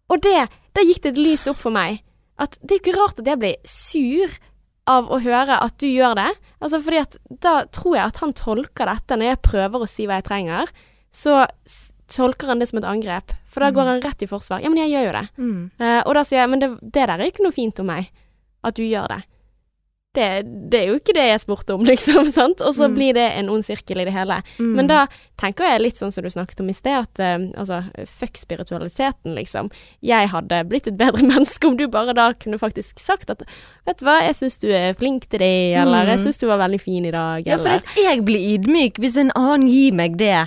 [0.09, 1.99] Og det, da gikk det et lys opp for meg.
[2.39, 4.29] At det er ikke rart at jeg blir sur
[4.87, 6.31] av å høre at du gjør det.
[6.61, 10.07] Altså fordi at da tror jeg at han tolker dette når jeg prøver å si
[10.07, 10.71] hva jeg trenger.
[11.11, 11.45] Så
[12.15, 13.33] tolker han det som et angrep.
[13.49, 14.61] For da går han rett i forsvar.
[14.63, 15.25] Ja, men jeg gjør jo det.
[15.37, 15.59] Mm.
[15.81, 18.09] Uh, og da sier jeg men det, det der er ikke noe fint om meg.
[18.63, 19.23] At du gjør det.
[20.13, 20.25] Det,
[20.69, 22.27] det er jo ikke det jeg spurte om, liksom.
[22.29, 22.59] sant?
[22.61, 22.93] Og så Mm.
[22.99, 24.35] blir det en ond sirkel i det hele.
[24.61, 24.73] Mm.
[24.77, 24.99] Men da
[25.41, 29.33] tenker jeg litt sånn som du snakket om i sted, at uh, altså, fuck spiritualiteten,
[29.33, 29.71] liksom.
[30.05, 33.41] Jeg hadde blitt et bedre menneske om du bare da kunne faktisk sagt at
[33.89, 36.25] vet du hva, jeg syns du er flink til det, eller jeg Mm.
[36.27, 39.31] syns du var veldig fin i dag, Ja, for at jeg blir ydmyk hvis en
[39.35, 40.43] annen gir meg det,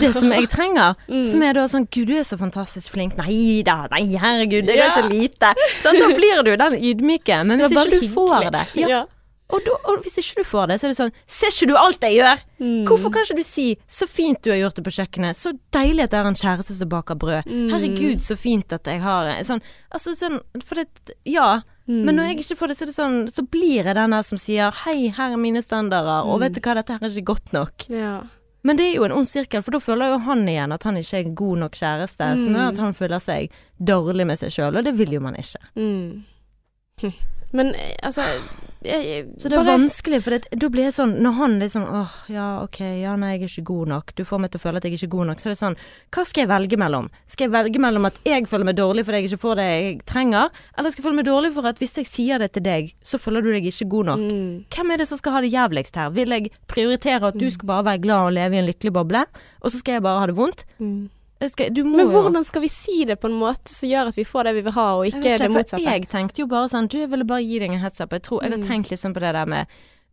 [0.00, 0.94] det som jeg trenger.
[1.08, 1.24] Mm.
[1.30, 3.16] Som er da sånn Gud, du er så fantastisk flink.
[3.16, 4.94] Nei da, nei herregud, det er Ja.
[4.96, 5.54] så lite.
[5.80, 7.44] Sånn, da blir du den ydmyke.
[7.46, 9.00] Men hvis ikke du du får det ja, Ja.
[9.50, 11.76] og, da, og hvis ikke du får det, så er det sånn Ser ikke du
[11.80, 12.38] alt jeg gjør?
[12.60, 12.84] Mm.
[12.86, 16.02] Hvorfor kan ikke du si 'så fint du har gjort det på kjøkkenet', 'så deilig
[16.04, 17.68] at jeg har en kjæreste som baker brød', Mm.
[17.70, 19.60] 'herregud, så fint at jeg har det', Sånn,
[19.92, 20.86] altså sånn For det
[21.24, 21.62] Ja.
[21.88, 22.04] Mm.
[22.04, 24.22] Men når jeg ikke får det, så er det sånn Så blir jeg den der
[24.22, 26.40] som sier 'hei, her er mine standarder', og Mm.
[26.40, 27.72] vet du hva, dette her er ikke godt nok.
[27.88, 28.20] Ja.
[28.68, 30.98] Men det er jo en ond sirkel, for da føler jo han igjen at han
[31.00, 34.52] ikke er en god nok kjæreste, som gjør at han føler seg dårlig med seg
[34.52, 35.62] sjøl, og det vil jo man ikke.
[35.78, 36.26] Mm.
[37.56, 38.26] Men eh, altså
[38.84, 41.86] jeg, Så det er bare- vanskelig, for det, da blir det sånn Når han sånn
[41.88, 44.14] åh, ja, ok, ja, nei, jeg er ikke god nok.
[44.14, 45.38] Du får meg til å føle at jeg er ikke er god nok.
[45.38, 45.76] Så er det sånn,
[46.12, 47.10] hva skal jeg velge mellom?
[47.26, 50.04] Skal jeg velge mellom at jeg føler meg dårlig fordi jeg ikke får det jeg
[50.06, 52.94] trenger, eller skal jeg føle meg dårlig for at hvis jeg sier det til deg,
[53.02, 54.18] så føler du deg ikke god nok?
[54.18, 54.64] Mm.
[54.70, 56.10] Hvem er det som skal ha det jævligst her?
[56.10, 59.24] Vil jeg prioritere at du skal bare være glad og leve i en lykkelig boble,
[59.62, 60.64] og så skal jeg bare ha det vondt?
[60.80, 61.08] Mm.
[61.46, 64.44] Skal, Men hvordan skal vi si det på en måte som gjør at vi får
[64.48, 65.84] det vi vil ha, og Jeg ikke det motsatte?
[65.84, 68.10] Jeg tenkte jo bare sånn Du, jeg ville bare gi deg en heads up.
[68.10, 68.66] Jeg, tror, jeg har Mm.
[68.66, 69.66] tenkt liksom på det der med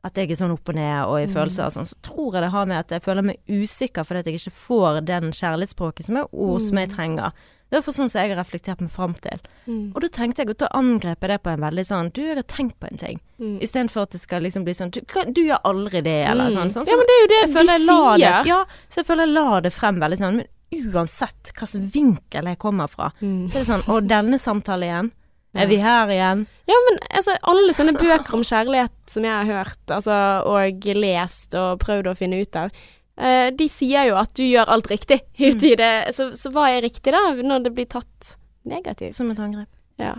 [0.05, 1.33] at jeg er sånn opp og ned og i Mm.
[1.33, 1.87] følelser og sånn.
[1.89, 4.51] Så tror jeg det har med at jeg føler meg usikker fordi at jeg ikke
[4.67, 7.31] får den kjærlighetsspråket som er ord som jeg trenger.
[7.71, 9.39] Det er for sånn som jeg har reflektert meg fram til.
[9.67, 9.91] Mm.
[9.95, 12.35] Og da tenkte jeg at da angrep jeg det på en veldig sånn Du, jeg
[12.35, 13.19] har tenkt på en ting.
[13.41, 13.59] Mm.
[13.59, 15.01] Istedenfor at det skal liksom bli sånn Du,
[15.33, 16.53] du gjør aldri det, eller Mm.
[16.53, 16.71] sånn.
[16.71, 18.17] sånn ja, men det er jo det de sier.
[18.43, 20.35] det, ja, så jeg føler jeg la det frem veldig sånn.
[20.37, 20.45] Men
[20.91, 23.47] uansett hvilken vinkel jeg kommer fra, Mm.
[23.49, 25.11] så er det sånn Og denne samtalen igjen.
[25.55, 26.45] Er vi her igjen?
[26.67, 31.55] Ja, men altså, alle sånne bøker om kjærlighet som jeg har hørt, altså, og lest
[31.55, 32.71] og prøvd å finne ut av,
[33.17, 35.55] uh, de sier jo at du gjør alt riktig Mm.
[35.55, 36.13] uti det.
[36.13, 38.35] Så, så hva er riktig da, når det blir tatt
[38.65, 39.13] negativt?
[39.15, 39.69] Som et angrep.
[39.97, 40.13] Ja.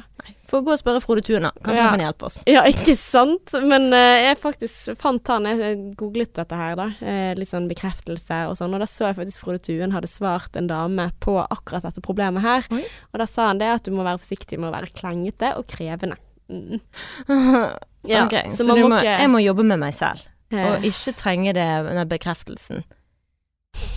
[0.48, 1.50] Får gå og spørre Frode Tuna.
[1.60, 1.88] Kanskje Ja.
[1.90, 2.38] han kan hjelpe oss.
[2.48, 3.52] ja, ikke sant?
[3.60, 8.38] Men uh, jeg faktisk fant han, jeg googlet dette her da, Uh, litt sånn bekreftelse
[8.48, 11.84] og sånn, og da så jeg faktisk Frode Tuen hadde svart en dame på akkurat
[11.84, 12.64] dette problemet her.
[12.72, 12.84] Oi.
[13.12, 15.66] Og da sa han det at du må være forsiktig med å være klengete og
[15.68, 16.16] krevende.
[16.48, 16.80] Mm.
[18.06, 20.20] Ja, ok, så, man du må må, ikke- jeg må jobbe med meg selv,
[20.54, 22.84] Eh, og ikke trenge det, den bekreftelsen.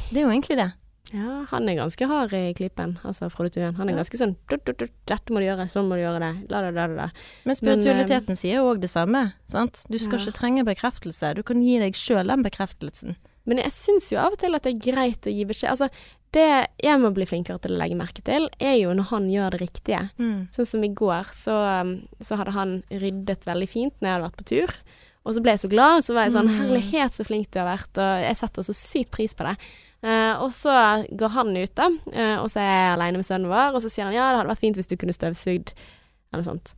[0.09, 0.71] Det er jo egentlig det.
[1.13, 3.73] Ja, han er ganske hard i klippen, altså Frode Tuen.
[3.79, 6.19] Han er ganske sånn dut, dut, dut, 'Dette må du gjøre, sånn må du gjøre
[6.21, 7.07] det', la, la, la.
[7.45, 9.85] Men spiritualiteten sier jo òg det samme, sant.
[9.89, 10.25] Du skal Ja.
[10.25, 11.33] ikke trenge bekreftelse.
[11.35, 13.15] Du kan gi deg sjøl den bekreftelsen.
[13.45, 15.69] Men jeg syns jo av og til at det er greit å gi beskjed.
[15.71, 15.89] Altså,
[16.31, 19.49] det jeg må bli flinkere til å legge merke til, er jo når han gjør
[19.55, 20.09] det riktige.
[20.53, 24.27] Sånn som i går, så, um, så hadde han ryddet veldig fint når jeg hadde
[24.29, 24.75] vært på tur.
[25.27, 26.57] Og så ble jeg så glad, så var jeg sånn Mm.
[26.61, 29.55] Herlighet, så flink du har vært, og jeg setter så sykt pris på det.
[29.99, 30.71] Uh, og så
[31.11, 33.91] går han ut, da, uh, og så er jeg aleine med sønnen vår, og så
[33.91, 35.73] sier han ja, det hadde vært fint hvis du kunne støvsugd,
[36.31, 36.73] eller noe sånt.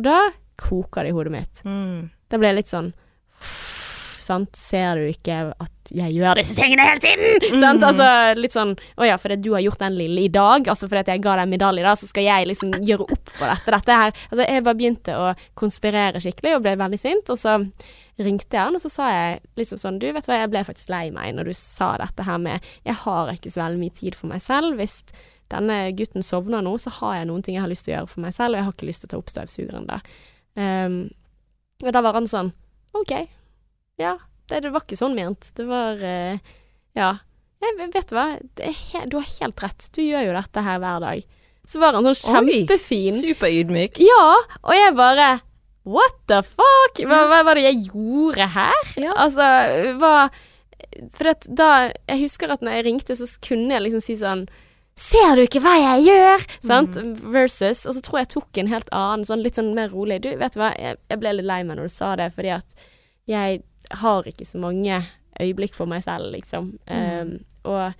[0.00, 0.18] Og da
[0.56, 1.60] koker det i hodet mitt.
[1.68, 2.08] Mm.
[2.32, 2.92] Da ble jeg litt sånn
[4.22, 7.58] Sant, ser du ikke at jeg gjør disse tingene hele tiden?
[7.60, 7.88] Sant, Mm.
[7.88, 8.08] altså
[8.38, 11.22] litt sånn Å ja, fordi du har gjort den lille i dag, altså fordi jeg
[11.24, 13.74] ga deg en medalje da, så skal jeg liksom gjøre opp for dette.
[13.74, 17.56] Dette her Altså, jeg bare begynte å konspirere skikkelig og ble veldig sint, og så
[18.22, 20.92] ringte jeg han, og så sa jeg liksom sånn Du, vet hva, jeg ble faktisk
[20.94, 24.14] lei meg når du sa dette her med Jeg har ikke så veldig mye tid
[24.18, 24.76] for meg selv.
[24.78, 25.00] Hvis
[25.50, 28.08] denne gutten sovner nå, så har jeg noen ting jeg har lyst til å gjøre
[28.14, 29.98] for meg selv, og jeg har ikke lyst til å ta opp støvsugeren da.
[30.56, 30.94] Um,
[31.82, 32.52] og da var han sånn
[32.96, 33.12] OK.
[34.02, 34.16] Ja,
[34.50, 35.52] det, det var ikke sånn ment.
[35.56, 36.56] Det var uh,
[36.98, 37.12] Ja.
[37.62, 38.26] Jeg, vet du hva,
[38.58, 39.86] det he du har helt rett.
[39.94, 41.22] Du gjør jo dette her hver dag.
[41.68, 43.20] Så var han sånn kjempefin.
[43.22, 44.00] Superydmyk.
[44.02, 44.24] Ja,
[44.62, 45.28] og jeg bare
[45.82, 47.00] What the fuck?
[47.02, 48.90] Hva, hva var det jeg gjorde her?
[49.02, 49.14] Ja.
[49.18, 49.46] Altså,
[49.98, 50.28] hva
[51.16, 51.70] For at da
[52.06, 54.44] Jeg husker at når jeg ringte, så kunne jeg liksom si sånn
[54.98, 56.46] Ser du ikke hva jeg gjør?
[56.68, 56.98] Sant?
[57.34, 60.20] Versus Og så tror jeg jeg tok en helt annen, sånn litt sånn mer rolig.
[60.22, 62.52] Du, vet du hva, jeg, jeg ble litt lei meg når du sa det, fordi
[62.58, 62.84] at
[63.30, 63.62] jeg
[64.00, 65.02] har ikke så mange
[65.40, 66.78] øyeblikk for meg selv, liksom.
[66.86, 67.92] Um, og,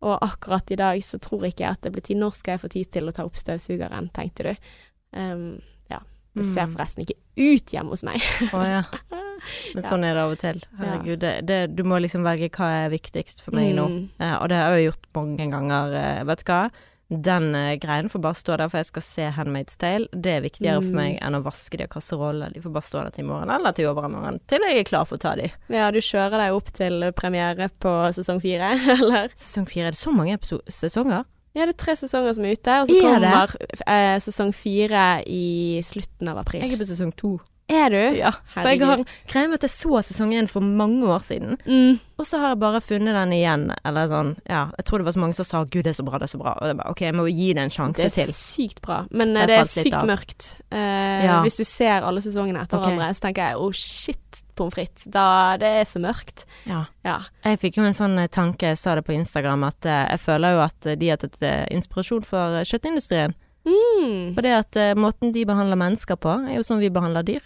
[0.00, 2.20] og akkurat i dag så tror ikke jeg at det blir tid.
[2.20, 4.70] Når skal jeg få tid til å ta opp støvsugeren, tenkte du.
[5.16, 6.00] Um, ja.
[6.36, 6.74] Det ser Mm.
[6.76, 8.22] forresten ikke ut hjemme hos meg.
[8.54, 8.82] Å ja.
[9.74, 10.58] Men sånn er det av og til.
[10.78, 13.86] Herregud, det, det, du må liksom velge hva er viktigst for meg nå.
[13.88, 14.02] Mm.
[14.20, 15.94] Eh, og det har jeg gjort mange ganger.
[15.96, 16.60] Uh, vet du hva?
[17.10, 20.06] Den eh, greien får bare stå der, for jeg skal se Handmaid's Tale.
[20.14, 20.94] Det er viktigere for Mm.
[21.00, 22.52] meg enn å vaske de og kasserollene.
[22.54, 25.04] De får bare stå der til i morgen, eller til overmorgen, til jeg er klar
[25.10, 25.50] for å ta de.
[25.68, 28.70] Ja, du kjører deg opp til premiere på sesong fire,
[29.00, 29.28] eller?
[29.34, 30.38] Sesong fire, er det så mange
[30.70, 31.24] sesonger?
[31.52, 33.56] Ja, det er tre sesonger som er ute, og så Er kommer
[33.90, 36.62] eh, sesong fire i slutten av april.
[36.62, 37.32] Jeg er på sesong to.
[37.70, 37.98] Er du?
[38.18, 41.54] Ja, for jeg har greia med at jeg så sesong én for mange år siden,
[41.62, 42.00] mm.
[42.18, 45.14] og så har jeg bare funnet den igjen, eller sånn, ja, jeg tror det var
[45.14, 46.78] så mange som sa 'gud, det er så bra, det er så bra', og jeg
[46.80, 48.10] bare 'ok, jeg må gi det en sjanse til.
[48.10, 48.34] Det er til'.
[48.34, 50.06] sykt bra, men eh, det er sykt av.
[50.10, 50.48] mørkt.
[50.72, 51.42] Eh, Ja.
[51.44, 55.04] Hvis du ser alle sesongene etter hverandre, så tenker jeg oh shit, pommes frites.
[55.04, 56.44] Da det er så mørkt.
[56.66, 56.86] Ja.
[57.04, 57.20] Ja.
[57.44, 60.20] Jeg fikk jo en sånn eh, tanke, jeg sa det på Instagram, at eh, jeg
[60.20, 61.38] føler jo at de har tatt
[61.70, 63.34] inspirasjon for kjøttindustrien.
[63.64, 64.34] Mm.
[64.34, 67.44] For det at måten de behandler mennesker på, er jo sånn vi behandler dyr.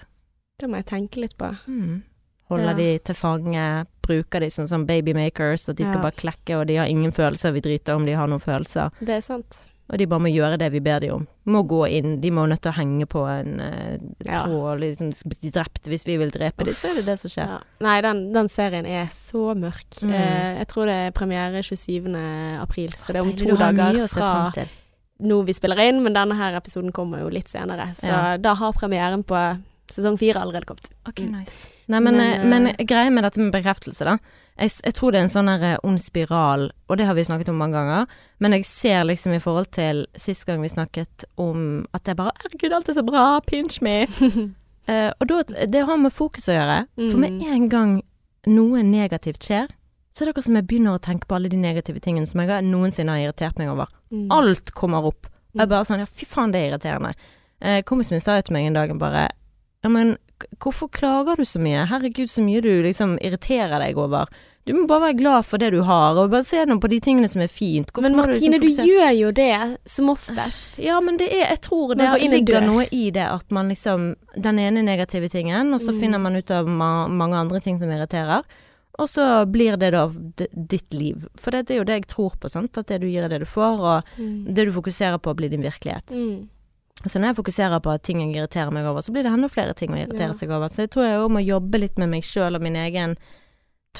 [0.60, 1.48] Det må jeg tenke litt på.
[2.50, 2.74] Holder Ja.
[2.74, 6.02] de til fange, bruker de sånn som babymakers, at de skal Ja.
[6.02, 8.90] bare klekke, og de har ingen følelser, vi driter om de har noen følelser.
[9.00, 9.64] Det er sant.
[9.90, 11.26] Og de bare må gjøre det vi ber de om.
[11.46, 15.50] Må gå inn, de må nødt til å henge på en eh, tråd, liksom bli
[15.50, 17.48] drept hvis vi vil drepe dem, så er det det som skjer.
[17.48, 17.58] Ja.
[17.80, 20.00] Nei, den, den serien er så mørk.
[20.02, 20.14] Mm.
[20.14, 22.14] Eh, jeg tror det er premiere 27.
[22.62, 24.66] april, så det er om Deilig, to dager fra
[25.20, 27.94] nå vi spiller inn, men denne her episoden kommer jo litt senere.
[27.94, 28.36] Så Ja.
[28.36, 29.60] da har premieren på
[29.92, 30.90] Sesong fire har allerede kommet.
[31.06, 31.32] Ok, Mm.
[31.40, 31.52] nice.
[31.88, 34.18] Nei, men, Men, eh, eh, men greia med dette med bekreftelse, da.
[34.58, 37.48] Jeg, jeg tror det er en sånn eh, ond spiral, og det har vi snakket
[37.50, 38.06] om mange ganger.
[38.40, 42.14] Men jeg ser liksom i forhold til sist gang vi snakket om at det er
[42.22, 44.06] bare 'Herregud, alt er så bra, pinch me'.
[44.88, 46.86] uh, og da, det har med fokus å gjøre.
[47.10, 47.52] For med Mm.
[47.52, 48.02] en gang
[48.46, 49.68] noe negativt skjer,
[50.14, 52.40] så er det akkurat som jeg begynner å tenke på alle de negative tingene som
[52.40, 53.86] jeg noensinne har irritert meg over.
[54.12, 54.28] Mm.
[54.30, 55.26] Alt kommer opp.
[55.54, 55.70] Og jeg Mm.
[55.70, 57.14] bare sånn, ja fy faen, det er irriterende.
[57.62, 59.28] Uh, kompisen min sa jo til meg en dag bare,
[59.84, 60.16] ja men
[60.58, 61.84] hvorfor klager du så mye?
[61.86, 64.26] Herregud, så mye du liksom irriterer deg over.
[64.64, 66.98] Du må bare være glad for det du har, og bare se nå på de
[67.04, 67.90] tingene som er fint.
[67.92, 70.78] Hvorfor Men Martine, du, liksom fokusere- gjør jo det som oftest.
[70.80, 74.58] Ja, men det er, jeg tror det ligger noe i det at man liksom, den
[74.58, 76.00] ene negative tingen, og så Mm.
[76.00, 78.42] finner man ut av ma mange andre ting som irriterer.
[78.98, 80.08] Og så blir det da
[80.54, 81.26] ditt liv.
[81.36, 82.78] For det er jo det jeg tror på, sant.
[82.78, 84.54] At det du gir er det du får, og Mm.
[84.54, 86.06] det du fokuserer på blir din virkelighet.
[86.10, 86.48] Mm.
[87.06, 89.48] Så når jeg fokuserer på at ting jeg irriterer meg over, så blir det enda
[89.48, 90.32] flere ting å irritere Ja.
[90.32, 90.68] seg over.
[90.68, 93.16] Så jeg tror jeg òg må jobbe litt med meg sjøl og min egen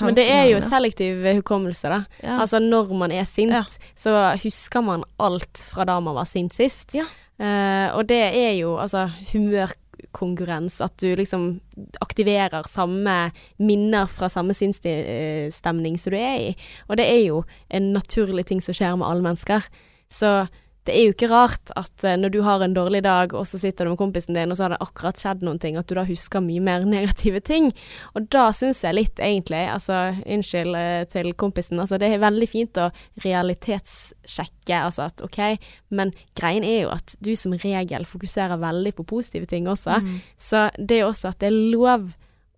[0.00, 2.04] Men det er jo selektiv hukommelse, da.
[2.22, 2.40] ja.
[2.40, 3.62] Altså når man er sint, Ja.
[3.94, 6.94] så husker man alt fra da man var sint sist.
[6.94, 7.04] Ja.
[7.38, 11.60] Eh, og det er jo altså humørkonkurrens, at du liksom
[12.00, 16.56] aktiverer samme minner fra samme sinnsstemning som du er i.
[16.88, 19.62] Og det er jo en naturlig ting som skjer med alle mennesker.
[20.10, 20.48] Så
[20.84, 23.58] det er jo ikke rart at eh, når du har en dårlig dag, og så
[23.60, 25.94] sitter du med kompisen din, og så har det akkurat skjedd noen ting, at du
[25.96, 27.70] da husker mye mer negative ting.
[28.12, 32.50] Og da syns jeg litt, egentlig, altså unnskyld eh, til kompisen, altså det er veldig
[32.50, 32.90] fint å
[33.24, 35.40] realitetssjekke, altså at ok,
[35.96, 40.02] men greien er jo at du som regel fokuserer veldig på positive ting også.
[40.04, 40.18] Mm.
[40.40, 42.10] Så det er jo også at det er lov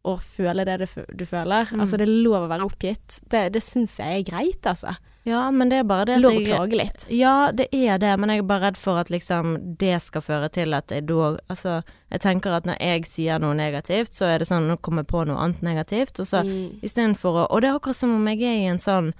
[0.07, 0.87] å føle det du,
[1.19, 1.71] du føler.
[1.71, 1.83] Mm.
[1.83, 3.21] Altså det er lov å være oppgitt.
[3.31, 4.95] Det, det syns jeg er greit, altså.
[5.27, 7.05] Ja, men det er bare det at Lov å klage litt.
[7.11, 10.49] Ja, det er det, men jeg er bare redd for at liksom det skal føre
[10.55, 11.81] til at jeg da Altså,
[12.15, 15.11] jeg tenker at når jeg sier noe negativt, så er det sånn Nå kommer jeg
[15.11, 16.79] på noe annet negativt, og så Mm.
[16.83, 19.13] istedenfor å Og det er akkurat som om jeg er i en sånn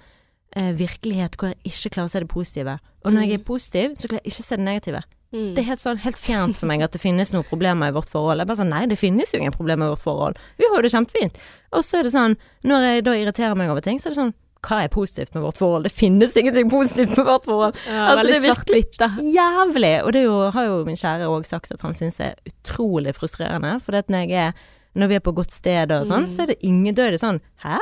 [0.55, 2.79] eh, virkelighet hvor jeg ikke klarer å se det positive.
[3.03, 5.01] Og når jeg er positiv, så klarer jeg ikke å se det negative.
[5.33, 5.53] Mm.
[5.55, 8.07] Det er helt sånn helt fjernt for meg at det finnes noen problemer i vårt
[8.07, 8.39] forhold.
[8.39, 10.37] Jeg bare sånn Nei, det finnes jo ingen problemer i vårt forhold.
[10.57, 11.35] Vi har jo det kjempefint.
[11.73, 14.21] Og så er det sånn, når jeg da irriterer meg over ting, så er det
[14.23, 14.33] sånn
[14.65, 15.83] Hva er positivt med vårt forhold?
[15.87, 17.75] Det finnes ingenting positivt med vårt forhold.
[17.87, 18.97] ja, altså, det er svart-hvitt.
[19.35, 19.93] Jævlig!
[20.03, 23.77] Og det jo, har jo min kjære òg sagt at han syns er utrolig frustrerende.
[23.85, 24.51] For når er
[24.97, 26.29] når vi er på godt sted og sånn, Mm.
[26.33, 27.77] så er det ingen er sånn Hæ?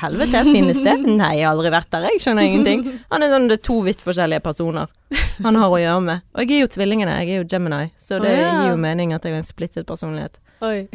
[0.00, 0.94] Helvete, finnes det?
[1.04, 2.84] Nei, jeg har aldri vært der, jeg skjønner ingenting.
[3.12, 4.88] Han er sånn det er to vidt forskjellige personer
[5.44, 6.22] han har å gjøre med.
[6.32, 8.52] Og jeg er jo tvillingene, jeg er jo Gemini, så det oh, ja.
[8.62, 10.40] gir jo mening at jeg har en splittet personlighet.
[10.64, 10.86] Oi.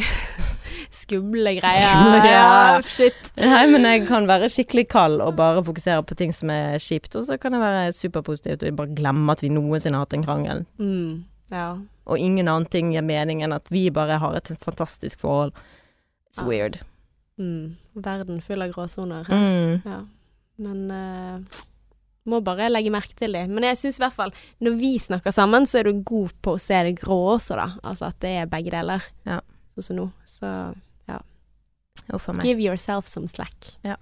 [0.92, 1.86] Skumle greier.
[1.86, 2.42] Skumle greier.
[2.42, 3.32] Ja, shit.
[3.38, 7.14] Nei, men jeg kan være skikkelig kald og bare fokusere på ting som er kjipt,
[7.20, 10.26] og så kan jeg være superpositiv og bare glemme at vi noensinne har hatt en
[10.26, 10.64] krangel.
[10.82, 11.24] Mm.
[11.54, 11.68] Ja.
[12.10, 15.54] Og ingen annen ting gir mening enn at vi bare har et fantastisk forhold.
[16.32, 16.48] It's Ja.
[16.50, 16.80] weird.
[17.38, 17.76] Mm.
[17.96, 19.30] Verden full av gråsoner.
[19.30, 19.82] Mm.
[19.86, 20.02] Ja.
[20.58, 21.66] Men uh
[22.30, 23.46] må bare legge merke til det.
[23.50, 26.54] Men jeg syns i hvert fall når vi snakker sammen, så er du god på
[26.54, 27.70] å se det grå også, da.
[27.84, 29.02] Altså at det er begge deler.
[29.26, 29.40] Ja.
[29.80, 30.06] Sånn som nå.
[30.28, 30.48] Så
[32.12, 32.44] Uff a meg.
[32.44, 33.78] give yourself some slack.
[33.84, 33.96] Ja.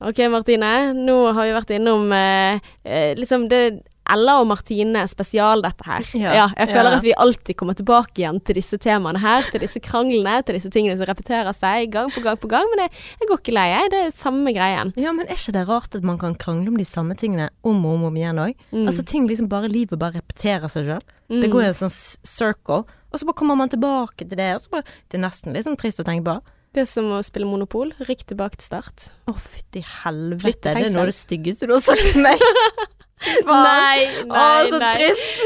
[0.00, 0.92] Ok, Martine.
[0.96, 6.06] Nå har vi vært innom eh, eh, liksom det Ella og Martine spesial, dette her.
[6.18, 6.48] Ja.
[6.56, 6.96] jeg føler Ja.
[6.98, 9.42] at vi alltid kommer tilbake igjen til disse temaene her.
[9.50, 12.66] Til disse kranglene, til disse tingene som repeterer seg gang på gang på gang.
[12.74, 13.90] Men jeg, jeg går ikke lei, jeg.
[13.94, 14.92] Det er samme greien.
[15.00, 17.84] Ja, men er ikke det rart at man kan krangle om de samme tingene om
[17.86, 18.54] og om, om igjen òg?
[18.72, 18.86] Mm.
[18.86, 21.04] Altså ting liksom bare Livet bare repeterer seg sjøl.
[21.30, 21.40] Mm.
[21.44, 21.92] Det går i en sånn
[22.26, 24.54] circle, og så bare kommer man tilbake til det.
[24.56, 26.40] Og så bare, det er nesten litt sånn trist å tenke på.
[26.74, 27.90] Det er som å spille Monopol.
[28.06, 29.08] Rykk tilbake til start.
[29.26, 30.74] Å, fytti Flytt helvete.
[30.74, 32.38] Det er noe av det styggeste du har sagt til meg.
[33.20, 33.64] Faen.
[33.66, 35.40] Nei, Å, så trist.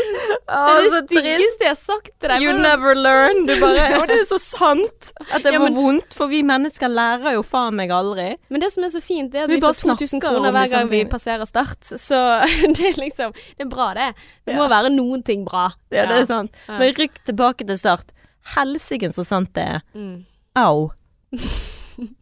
[0.46, 2.42] Å, Det er det styggeste jeg har sagt til deg.
[2.44, 3.40] You never learn.
[3.48, 6.42] Du bare Å, det er så sant at det Ja, var men- vondt, for vi
[6.46, 8.28] mennesker lærer jo faen meg aldri.
[8.48, 10.78] Men det som er så fint, er at Vi vi, får 2000 kroner hver liksom
[10.84, 11.80] gang vi passerer start.
[11.98, 12.20] Så
[12.78, 14.10] det er liksom Det er bra, det.
[14.46, 14.60] Det Ja.
[14.62, 15.70] må være noen ting bra.
[15.90, 16.54] Ja, det er sant.
[16.68, 18.14] Men rykk tilbake til start.
[18.54, 19.80] Helsike så sant det er.
[19.96, 20.24] Mm.
[20.54, 20.92] Au.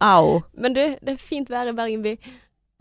[0.01, 0.43] Au.
[0.57, 2.17] Men du, det er fint vær i Bergen by.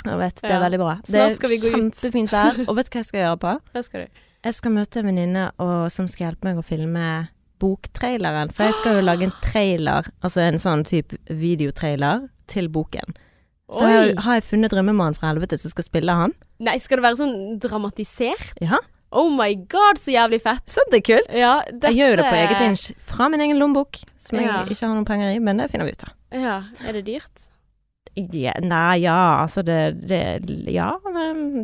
[0.05, 0.93] Jeg vet, det er veldig bra.
[1.05, 2.61] Det er kjempefint vær.
[2.67, 3.53] Og vet du hva jeg skal gjøre på?
[3.75, 4.21] Hva skal du?
[4.41, 5.43] Jeg skal møte en venninne
[5.93, 7.03] som skal hjelpe meg å filme
[7.61, 8.49] boktraileren.
[8.55, 13.13] For jeg skal jo lage en trailer, altså en sånn type videotrailer, til boken.
[13.71, 16.33] Så har, har jeg funnet drømmemannen fra helvete som skal spille han.
[16.59, 18.57] Nei, skal det være sånn dramatisert?
[18.63, 20.63] Ja, Oh my god, så jævlig fett.
[20.71, 21.31] Sant det er kult.
[21.35, 24.47] Ja, dette Jeg gjør jo det på eget inch, fra min egen lommebok, som jeg
[24.47, 24.61] Ja.
[24.63, 26.13] ikke har noen penger i, men det finner vi ut av.
[26.31, 26.53] Ja,
[26.87, 27.49] er det dyrt?
[28.15, 30.97] Ja, nei, ja, altså det, det Ja,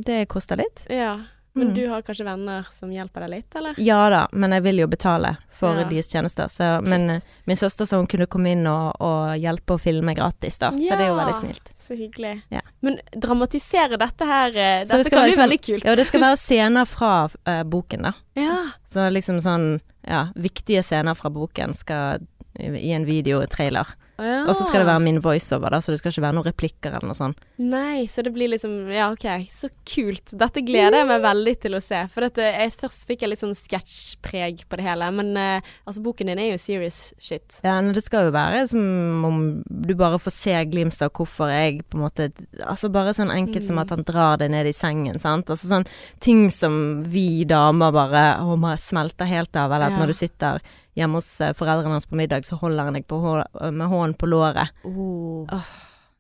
[0.06, 0.86] det koster litt.
[0.90, 1.18] Ja.
[1.58, 3.74] Men du har kanskje venner som hjelper deg litt, eller?
[3.82, 5.88] Ja da, men jeg vil jo betale for Ja.
[5.90, 6.52] deres tjenester.
[6.54, 10.14] Så, men eh, min søster sa hun kunne komme inn og, og hjelpe å filme
[10.14, 10.70] gratis, da.
[10.70, 11.72] Så det er jo veldig snilt.
[11.74, 12.36] Så hyggelig.
[12.54, 12.62] Ja.
[12.86, 15.84] Men dramatisere dette her dette det kan bli sånn- veldig kult.
[15.90, 18.14] Ja, det skal være scener fra uh, boken, da.
[18.38, 18.60] Ja.
[18.86, 23.86] Så liksom sånn, ja, viktige scener fra boken skal i i en videotrailer.
[24.18, 24.40] Ja.
[24.50, 26.96] Og så skal det være min voiceover, da, så det skal ikke være noen replikker
[26.98, 27.44] eller noe sånt.
[27.62, 30.34] Nei, så det blir liksom Ja, OK, så kult.
[30.34, 32.00] Dette gleder jeg meg veldig til å se.
[32.14, 36.02] For dette, jeg, først fikk jeg litt sånn sketsjpreg på det hele, men uh, altså,
[36.06, 37.60] boken din er jo serious shit.
[37.64, 41.52] Ja, men det skal jo være som om du bare får se glimt av hvorfor
[41.52, 42.30] jeg på en måte
[42.64, 45.50] Altså bare sånn enkelt som at han drar deg ned i sengen, sant.
[45.54, 45.86] Altså sånn
[46.24, 49.72] ting som vi damer bare Å, må smelte helt av.
[49.72, 50.02] Eller at Ja.
[50.02, 50.62] når du sitter
[50.98, 53.36] hjemme hos eh, foreldrene hans på middag, så holder han deg på hå
[53.72, 54.74] med hånden på låret.
[54.84, 55.46] Oh.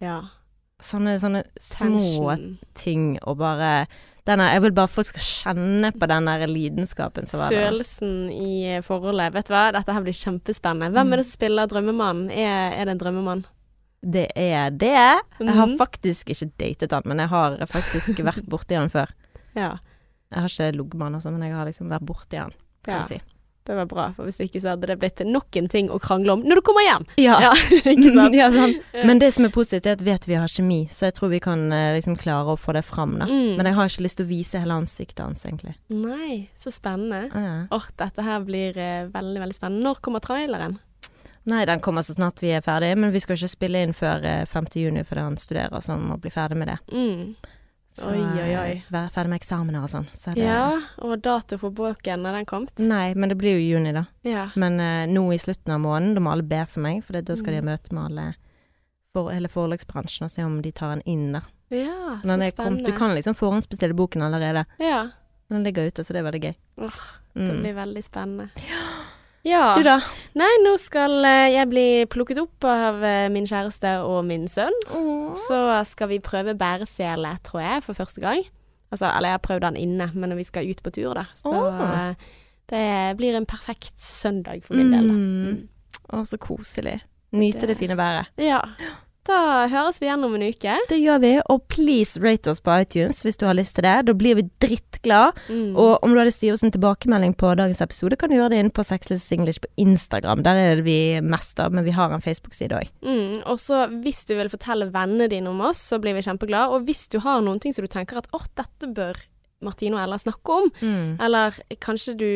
[0.03, 0.19] Ja.
[0.83, 2.35] Sånne, sånne små
[2.77, 3.87] ting og bare
[4.27, 7.69] denne, Jeg vil bare at folk skal kjenne på den der lidenskapen som var der.
[7.71, 9.31] Følelsen i eh, forholdet.
[9.33, 10.91] Vet du hva, dette her blir kjempespennende.
[10.93, 12.27] Hvem er det som spiller drømmemannen?
[12.35, 13.45] Er, er det en drømmemann?
[14.03, 14.91] Det er det.
[14.93, 15.77] Jeg har Mhm.
[15.79, 19.09] faktisk ikke datet han, men jeg har faktisk vært borti han før.
[19.57, 19.77] Ja.
[20.29, 22.51] Jeg har ikke ligget med han, altså, men jeg har liksom vært borti han,
[22.83, 23.01] kan Ja.
[23.01, 23.21] du si.
[23.67, 26.37] Det var bra, for hvis ikke så hadde det blitt nok en ting å krangle
[26.37, 27.07] om når du kommer hjem.
[27.19, 27.39] Ja.
[27.47, 27.51] Ja,
[27.91, 28.35] ikke sant?
[28.41, 28.73] ja, sånn.
[29.07, 31.41] Men det som er positivt, er at vet vi har kjemi, så jeg tror vi
[31.43, 33.17] kan eh, liksom klare å få det fram.
[33.21, 33.27] Da.
[33.29, 33.59] Mm.
[33.59, 35.75] Men jeg har ikke lyst til å vise hele ansiktet hans, egentlig.
[35.93, 37.27] Nei, så spennende.
[37.31, 37.55] Ja.
[37.75, 39.85] Åh, dette her blir uh, veldig, veldig spennende.
[39.87, 40.79] Når kommer traileren?
[41.47, 44.25] Nei, den kommer så snart vi er ferdige, men vi skal ikke spille inn før
[44.27, 44.65] eh, 5.
[44.81, 46.79] juni fordi han studerer, så han må bli ferdig med det.
[46.91, 47.53] Mm.
[47.97, 48.73] Så, Oi, oi, oi.
[48.93, 50.03] være ferdig med eksamener og sånn.
[50.13, 52.77] Så det, Ja, og dato for boken, er den kommet?
[52.77, 54.03] Nei, men det blir jo i juni, da.
[54.27, 54.43] Ja.
[54.55, 57.25] Men uh, nå i slutten av måneden, da må alle be for meg, for det,
[57.25, 57.71] da skal de ha Mm.
[57.73, 58.25] møte med alle
[59.13, 61.41] for, hele forlagsbransjen og se om de tar den inn, da.
[61.73, 62.51] Ja, så spennende.
[62.55, 64.65] kom, du kan liksom forhåndsbestille boken allerede.
[64.79, 65.09] Ja,
[65.49, 66.55] Den ligger ute, så det er veldig gøy.
[66.77, 66.99] Åh,
[67.33, 67.61] det Mm.
[67.63, 68.49] blir veldig spennende.
[68.67, 68.85] Ja.
[69.77, 69.97] Du da?
[70.37, 74.75] Nei, nå skal eh, jeg bli plukket opp av eh, min kjæreste og min sønn.
[75.47, 78.43] Så skal vi prøve bæresele, tror jeg, for første gang.
[78.91, 81.25] Altså, eller jeg har prøvd den inne, men vi skal ut på tur, da.
[81.35, 81.81] Så Åh.
[82.09, 82.29] eh,
[82.71, 82.83] det
[83.19, 85.07] blir en perfekt søndag for min del.
[85.07, 85.13] da.
[85.13, 85.67] Mm.
[86.13, 87.01] Å, så koselig.
[87.35, 88.29] Nyte det, Det- fine været.
[88.39, 88.61] Ja.
[89.27, 90.75] Da høres vi igjen om en uke.
[90.87, 93.95] Det gjør vi, og please rate oss på iTunes hvis du har lyst til det.
[94.07, 95.35] Da blir vi drittglade.
[95.51, 95.75] Mm.
[95.75, 98.31] Og om du har lyst til å gi oss en tilbakemelding på dagens episode, kan
[98.31, 100.45] du gjøre det inn på Sexless English på Instagram.
[100.47, 102.91] Der er det vi mest av, men vi har en Facebook-side òg.
[103.03, 106.71] Mm, og så hvis du vil fortelle vennene dine om oss, så blir vi kjempeglade.
[106.71, 109.19] Og hvis du har noen ting som du tenker at åh, dette bør
[109.65, 111.17] Martine og Ella snakke om, Mm.
[111.19, 112.27] eller kanskje du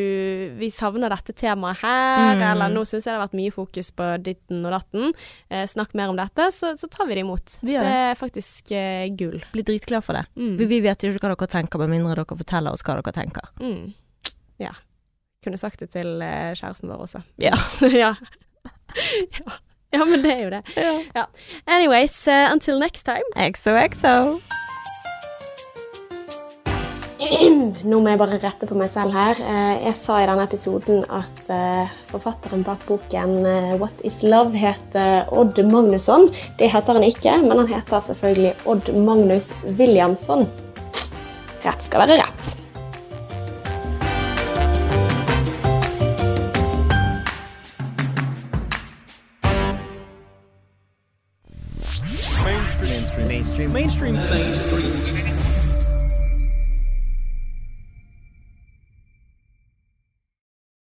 [0.58, 2.42] Vi savner dette temaet her, Mm.
[2.50, 5.12] eller nå syns jeg det har vært mye fokus på ditten og datten.
[5.50, 7.58] Eh, snakk mer om dette, så, så tar vi det imot.
[7.62, 7.82] Vi det.
[7.82, 9.38] det er faktisk eh, gull.
[9.52, 10.26] Blir dritglad for det.
[10.36, 10.56] Mm.
[10.58, 13.12] Vi, vi vet jo ikke hva dere tenker, med mindre dere forteller oss hva dere
[13.12, 13.46] tenker.
[13.60, 13.92] Mm.
[14.58, 14.72] Ja.
[15.44, 17.22] Kunne sagt det til eh, kjæresten vår også.
[17.38, 17.54] Ja.
[18.02, 18.14] ja.
[19.38, 19.60] ja.
[19.92, 20.62] Ja, men det er jo det.
[21.14, 21.26] Ja.
[21.66, 23.22] Anyways, uh, until next time.
[23.36, 24.40] XOXO.
[27.90, 29.38] Nå må jeg bare rette på meg selv her.
[29.38, 34.56] Eh, Jeg sa i denne episoden at eh, forfatteren bak boken eh, What is love
[34.58, 36.30] heter Odd Magnusson.
[36.58, 40.48] Det heter han ikke, men han heter selvfølgelig Odd Magnus Williamson.
[41.62, 42.61] Rett skal være rett.